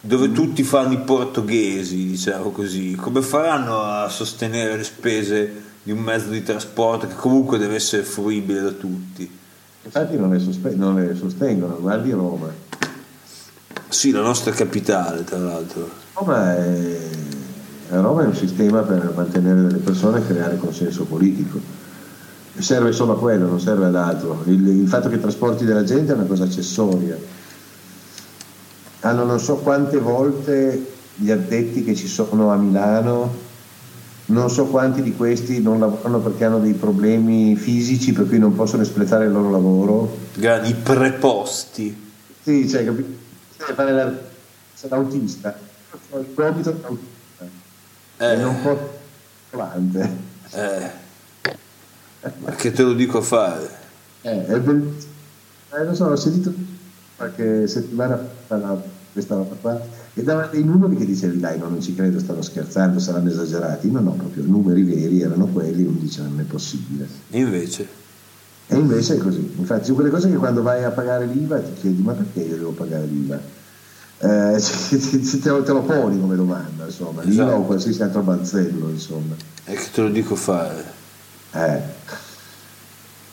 [0.01, 5.99] dove tutti fanno i portoghesi, diciamo così, come faranno a sostenere le spese di un
[5.99, 9.37] mezzo di trasporto che comunque deve essere fruibile da tutti.
[9.83, 12.49] Infatti non le, sospe- non le sostengono, guardi Roma.
[13.89, 15.89] Sì, la nostra capitale tra l'altro.
[16.13, 16.99] Roma è,
[17.91, 21.59] Roma è un sistema per mantenere delle persone e creare consenso politico.
[22.59, 24.43] Serve solo a quello, non serve ad altro.
[24.47, 27.17] Il, il fatto che trasporti della gente è una cosa accessoria.
[29.01, 33.47] Hanno non so quante volte gli addetti che ci sono a Milano
[34.29, 38.55] non so quanti di questi non lavorano perché hanno dei problemi fisici per cui non
[38.55, 40.19] possono espletare il loro lavoro.
[40.37, 42.11] I preposti.
[42.43, 43.09] Sì, cioè, capito?
[43.57, 44.13] Fare la...
[44.89, 45.59] l'autista.
[46.13, 46.99] Il compito.
[48.19, 48.33] Eh.
[48.33, 48.99] E non può
[49.51, 50.17] volante.
[50.53, 50.91] Eh.
[52.39, 53.71] Ma che te lo dico a fare?
[54.21, 55.13] Eh, è bellissimo.
[55.73, 56.53] Eh, non so, ho sentito
[57.17, 58.38] qualche settimana fa
[59.13, 59.81] questa qua
[60.15, 63.91] e davano dei numeri che dicevi dai no, non ci credo, stanno scherzando, saranno esagerati,
[63.91, 67.07] no no, proprio i numeri veri erano quelli, uno dice non è possibile.
[67.31, 67.87] E invece?
[68.67, 71.73] E invece è così, infatti sono quelle cose che quando vai a pagare l'IVA ti
[71.81, 73.41] chiedi ma perché io devo pagare l'IVA?
[74.21, 74.61] Eh,
[75.41, 77.29] te, lo, te, lo, poni come domanda, insomma, esatto.
[77.29, 79.35] l'IVA o qualsiasi altro balzello, insomma.
[79.65, 80.85] E che te lo dico fare?
[81.53, 81.81] Eh.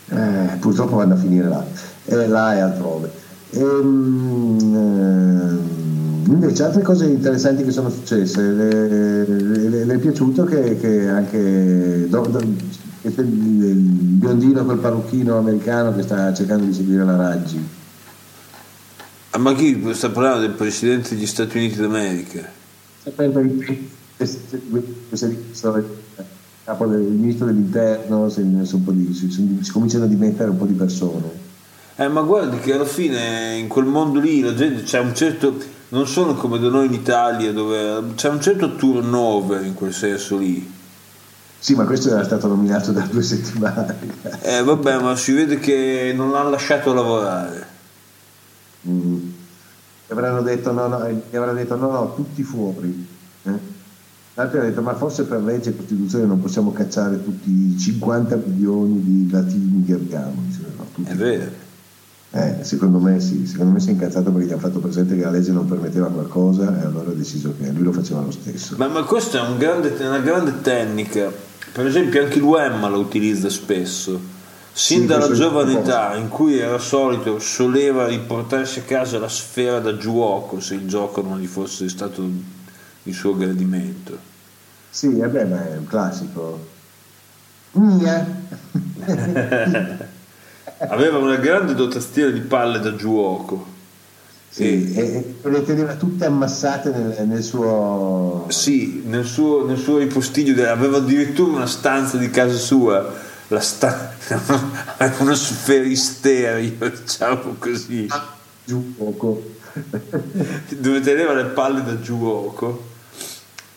[0.08, 1.64] Eh, purtroppo vanno a finire là,
[2.04, 3.24] eh, là e altrove.
[3.50, 5.36] Ehm,
[6.28, 12.08] Invece altre cose interessanti che sono successe, le, le, le è piaciuto che, che anche
[12.08, 17.64] do, do, il biondino col parrucchino americano che sta cercando di seguire la Raggi.
[19.30, 22.50] Ah, ma chi sta parlando del Presidente degli Stati Uniti d'America?
[25.78, 25.84] il
[26.64, 28.42] capo del ministro dell'interno, si,
[29.12, 31.45] si, si cominciano a dimettere un po' di persone.
[31.96, 35.74] Eh, ma guardi che alla fine in quel mondo lì la gente c'è un certo
[35.88, 40.36] non sono come da noi in Italia dove c'è un certo turnover in quel senso
[40.36, 40.74] lì.
[41.58, 43.96] Sì, ma questo era stato nominato da due settimane.
[44.42, 47.66] Eh vabbè, ma si vede che non l'hanno lasciato lavorare.
[48.88, 49.30] Mm.
[50.08, 53.08] Avranno detto no, no, gli avranno detto no, no, tutti fuori.
[53.44, 53.74] Eh?
[54.34, 58.36] L'altro ha detto ma forse per legge e Costituzione non possiamo cacciare tutti i 50
[58.44, 60.44] milioni di latini che abbiamo.
[60.76, 61.64] no, È vero.
[62.36, 65.22] Eh, secondo me sì, secondo me si è incazzato perché gli hanno fatto presente che
[65.22, 68.74] la legge non permetteva qualcosa e allora ha deciso che lui lo faceva lo stesso.
[68.76, 71.32] Ma, ma questa è un grande, una grande tecnica,
[71.72, 74.20] per esempio anche l'UEMA la utilizza spesso,
[74.70, 79.80] sin sì, dalla giovane età in cui era solito, soleva riportarsi a casa la sfera
[79.80, 82.22] da giuoco se il gioco non gli fosse stato
[83.04, 84.34] il suo gradimento.
[84.90, 86.66] Sì, vabbè, ma è un classico.
[87.72, 88.44] Mia.
[90.78, 93.74] aveva una grande dotazione di palle da giuoco.
[94.48, 98.46] Sì, e, e le teneva tutte ammassate nel, nel suo...
[98.48, 103.12] Sì, nel suo, nel suo ripostiglio, aveva addirittura una stanza di casa sua,
[103.48, 104.14] la sta...
[105.18, 108.08] uno sferisterio, diciamo così.
[108.64, 109.54] giù poco.
[110.68, 112.94] dove teneva le palle da giuoco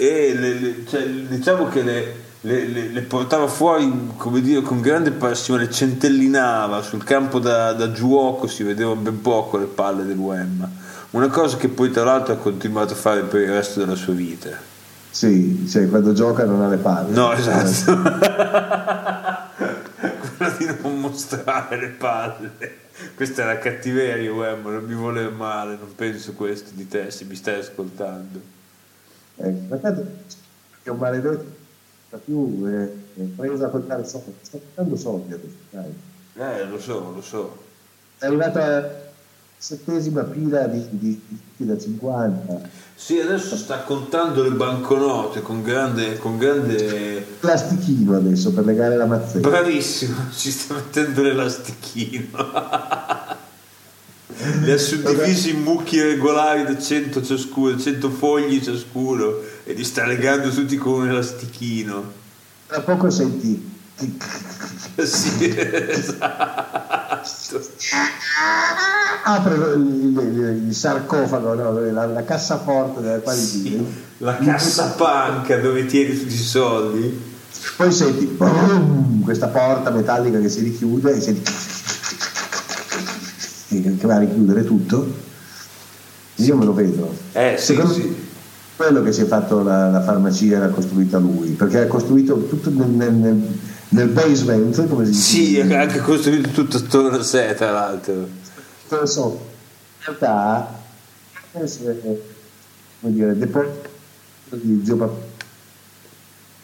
[0.02, 5.64] e le, le, cioè, diciamo che le, le, portava fuori come dire con grande passione
[5.64, 10.70] le centellinava sul campo da, da giuoco si vedeva ben poco le palle dell'UEM
[11.10, 14.14] una cosa che poi tra l'altro ha continuato a fare per il resto della sua
[14.14, 14.52] vita.
[15.10, 17.12] Sì, cioè quando gioca non ha le palle.
[17.12, 18.00] No esatto.
[20.38, 22.52] Quella di non mostrare le palle.
[23.16, 27.26] Questa è la cattiveria UEM non mi vuole male non penso questo di te se
[27.26, 28.58] mi stai ascoltando
[29.42, 30.06] Ecco, perché
[30.84, 31.46] è un maledetto
[32.24, 35.94] più è, è preso a contare soldi, sta contando soldi adesso, dai.
[36.36, 37.58] Eh, lo so, lo so.
[38.18, 38.90] È arrivata la
[39.58, 41.22] settesima pila di, di,
[41.56, 42.70] di da 50.
[42.96, 47.26] Sì, adesso sta contando le banconote con grande, con grande...
[47.40, 49.48] Plastichino adesso per legare la mazzetta.
[49.48, 52.38] Bravissimo, ci sta mettendo l'elastichino.
[54.64, 59.36] li ha suddivisi in mucchi regolari da 100 ciascuno, 100 fogli ciascuno
[59.66, 62.12] e li sta legando tutti con un elastichino.
[62.68, 63.78] Tra poco senti.
[65.04, 66.88] sì, esatto.
[69.24, 71.92] Apre il, il, il sarcofago, no?
[71.92, 73.86] la, la, cassaforte della quale sì,
[74.20, 77.28] La cassapanca dove tieni tutti i soldi.
[77.76, 81.52] Poi senti boom, questa porta metallica che si richiude e senti
[83.70, 85.14] che va a richiudere tutto,
[86.36, 87.16] io me lo vedo.
[87.34, 88.16] Eh, sì, Secondo sì.
[88.76, 92.72] quello che si è fatto la, la, farmacia l'ha costruita lui, perché ha costruito tutto
[92.72, 93.60] nel, nel,
[93.90, 95.24] nel basement, come si dice?
[95.24, 98.28] Sì, ha anche costruito tutto attorno a sé, tra l'altro.
[98.90, 99.40] Non so,
[100.00, 100.80] in realtà,
[101.52, 102.00] essere,
[103.00, 103.88] come dire, deposito
[104.52, 105.28] di zio papà.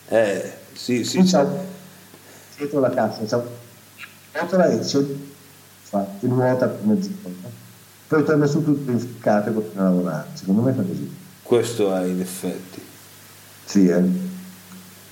[0.08, 1.22] Eh, sì, sì.
[2.58, 3.43] Dietro la cassa, c'è
[4.51, 4.99] una e c'è
[6.02, 7.64] ti nuota per mezz'ora,
[8.08, 10.28] poi torna su tutto inficcato e continua a lavorare.
[10.34, 11.14] Secondo me fa così.
[11.41, 12.82] Questo è in effetti.
[13.66, 14.04] Sì, eh.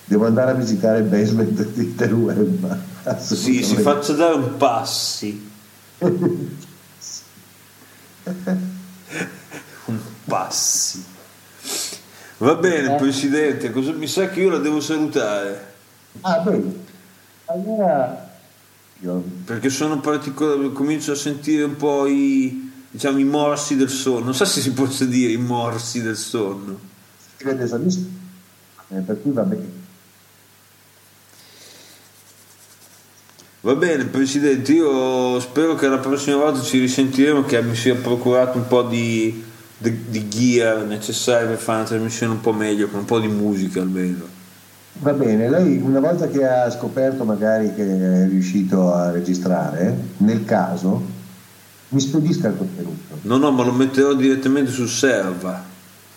[0.06, 2.82] Devo andare a visitare il basement di Teruel.
[3.20, 5.52] Sì, si faccia dare un passi.
[9.86, 11.04] un passi.
[12.38, 12.98] Va bene, eh.
[12.98, 15.74] Presidente, cosa, mi sa che io la devo salutare.
[16.22, 16.82] Ah, bene.
[17.46, 18.22] Allora
[19.45, 24.26] perché sono particolare, comincio a sentire un po' i, diciamo, i morsi del sonno.
[24.26, 26.80] Non so se si possa dire i morsi del sonno.
[28.89, 29.82] Eh, per cui va bene.
[33.62, 38.58] Va bene, Presidente, io spero che la prossima volta ci risentiremo, che mi sia procurato
[38.58, 39.43] un po' di,
[39.78, 43.28] di, di gear necessario per fare una trasmissione un po' meglio, con un po' di
[43.28, 44.43] musica almeno.
[45.00, 50.46] Va bene, lei una volta che ha scoperto magari che è riuscito a registrare, nel
[50.46, 51.02] caso,
[51.89, 53.18] mi spedisca il contenuto.
[53.22, 55.62] No, no, ma lo metterò direttamente sul server.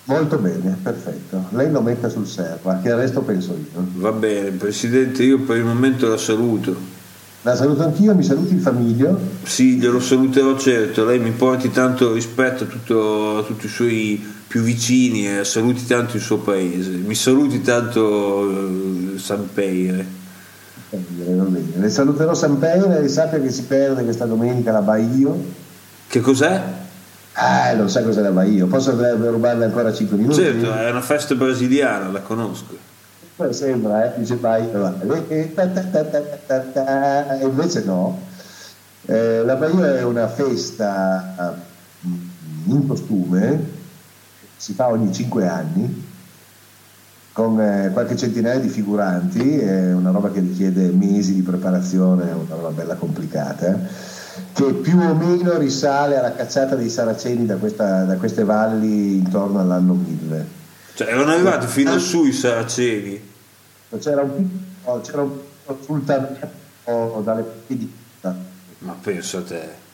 [0.04, 1.46] Molto bene, perfetto.
[1.50, 3.86] Lei lo metta sul server, che il resto penso io.
[3.94, 6.95] Va bene, Presidente, io per il momento la saluto.
[7.46, 9.16] La saluto anch'io, mi saluti il famiglio?
[9.44, 14.20] Sì, glielo saluterò certo, lei mi porti tanto rispetto a, tutto, a tutti i suoi
[14.48, 16.90] più vicini e saluti tanto il suo paese.
[16.90, 20.04] Mi saluti tanto eh, San Peire.
[20.90, 25.40] Le saluterò San Peire e sappia che si perde questa domenica la Baio.
[26.08, 26.62] Che cos'è?
[27.34, 28.66] Ah, non sa cos'è la Baio.
[28.66, 30.34] Posso rubarle ancora 5 minuti?
[30.34, 32.95] Certo, è una festa brasiliana, la conosco.
[33.36, 35.00] Poi sembra, eh, dice Baio.
[35.28, 35.52] E
[37.42, 38.18] invece no.
[39.04, 41.64] Eh, la Baio è una festa
[42.64, 43.74] in costume
[44.56, 46.04] si fa ogni 5 anni
[47.32, 52.32] con eh, qualche centinaia di figuranti, è una roba che richiede mesi di preparazione, è
[52.32, 53.78] una roba bella complicata,
[54.54, 59.60] che più o meno risale alla cacciata dei saraceni da, questa, da queste valli intorno
[59.60, 60.55] all'anno 1000.
[60.96, 61.98] Cioè erano arrivati fino eh.
[61.98, 63.20] su i saraceni?
[63.98, 65.38] C'era un piccolo, c'era un
[65.84, 67.92] sultanato dalle parti di...
[68.78, 69.84] Ma penso a te.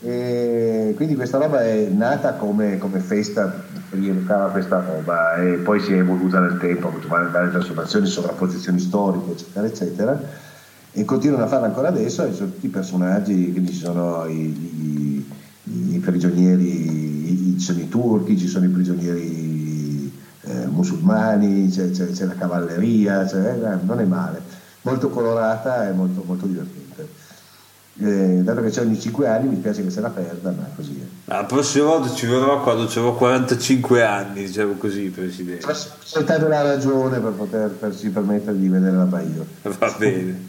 [0.00, 5.92] E quindi questa roba è nata come, come festa rievocava questa roba e poi si
[5.92, 10.22] è evoluta nel tempo, ha avuto varie trasformazioni, sovrapposizioni storiche, eccetera, eccetera.
[10.90, 15.24] E continuano a farla ancora adesso e sono tutti i personaggi, quindi ci sono i,
[15.62, 19.57] i, i prigionieri, ci sono i turchi, ci sono i prigionieri
[20.48, 24.40] eh, musulmani, c'è, c'è, c'è, la cavalleria, c'è, non è male,
[24.82, 26.86] molto colorata e molto, molto divertente.
[28.00, 31.00] Eh, dato che c'è ogni 5 anni mi piace che se la perda ma così
[31.00, 31.32] è.
[31.32, 35.66] La prossima volta ci verrò quando avevo 45 anni diciamo così Presidente.
[35.66, 39.44] Aspettare la ragione per potersi permettere di vedere la Baio.
[39.62, 40.46] Va bene.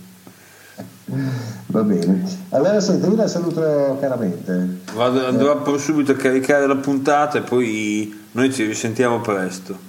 [1.65, 2.23] Va bene.
[2.49, 4.81] Allora senti, io la saluto caramente.
[4.93, 9.88] Vado, andrò poi subito a caricare la puntata e poi noi ci risentiamo presto.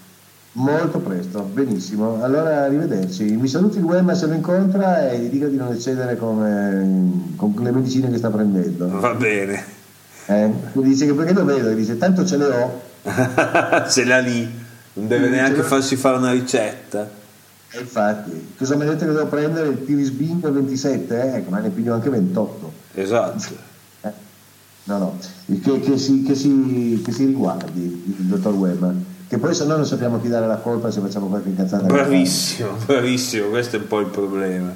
[0.53, 2.23] Molto presto, benissimo.
[2.23, 3.23] Allora arrivederci.
[3.37, 7.37] Mi saluti il Wemma se lo incontra e gli dica di non eccedere con, eh,
[7.37, 8.89] con le medicine che sta prendendo.
[8.99, 9.65] Va bene.
[10.27, 10.53] Eh?
[10.73, 12.81] Dice che perché lo vedo, dice tanto ce le ho.
[13.89, 14.47] Ce l'ha lì,
[14.95, 17.09] non deve Sì, neanche farsi fare una ricetta.
[17.71, 19.69] E infatti, cosa mi ha detto che devo prendere?
[19.69, 21.15] Il Tirisbin 27?
[21.23, 21.37] Eh?
[21.37, 22.73] Ecco, ma ne piglio anche 28.
[22.95, 23.55] Esatto.
[24.03, 24.13] Eh,
[24.85, 27.83] No, no, che, che si, che, si, che si riguardi
[28.19, 28.93] il dottor Wemma,
[29.31, 31.85] che poi se no non sappiamo chi dare la colpa se facciamo qualche incazzata.
[31.85, 34.75] Bravissimo, bravissimo, questo è un po' il problema.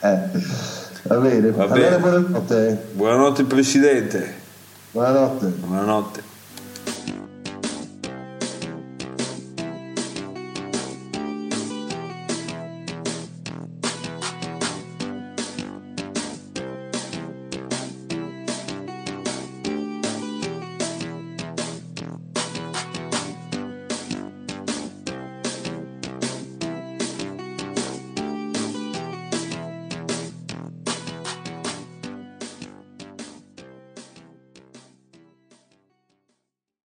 [0.00, 0.18] Eh,
[1.04, 1.98] va bene, Va allora bene.
[1.98, 2.86] buonanotte.
[2.94, 4.34] Buonanotte Presidente.
[4.90, 5.46] Buonanotte.
[5.46, 6.22] Buonanotte.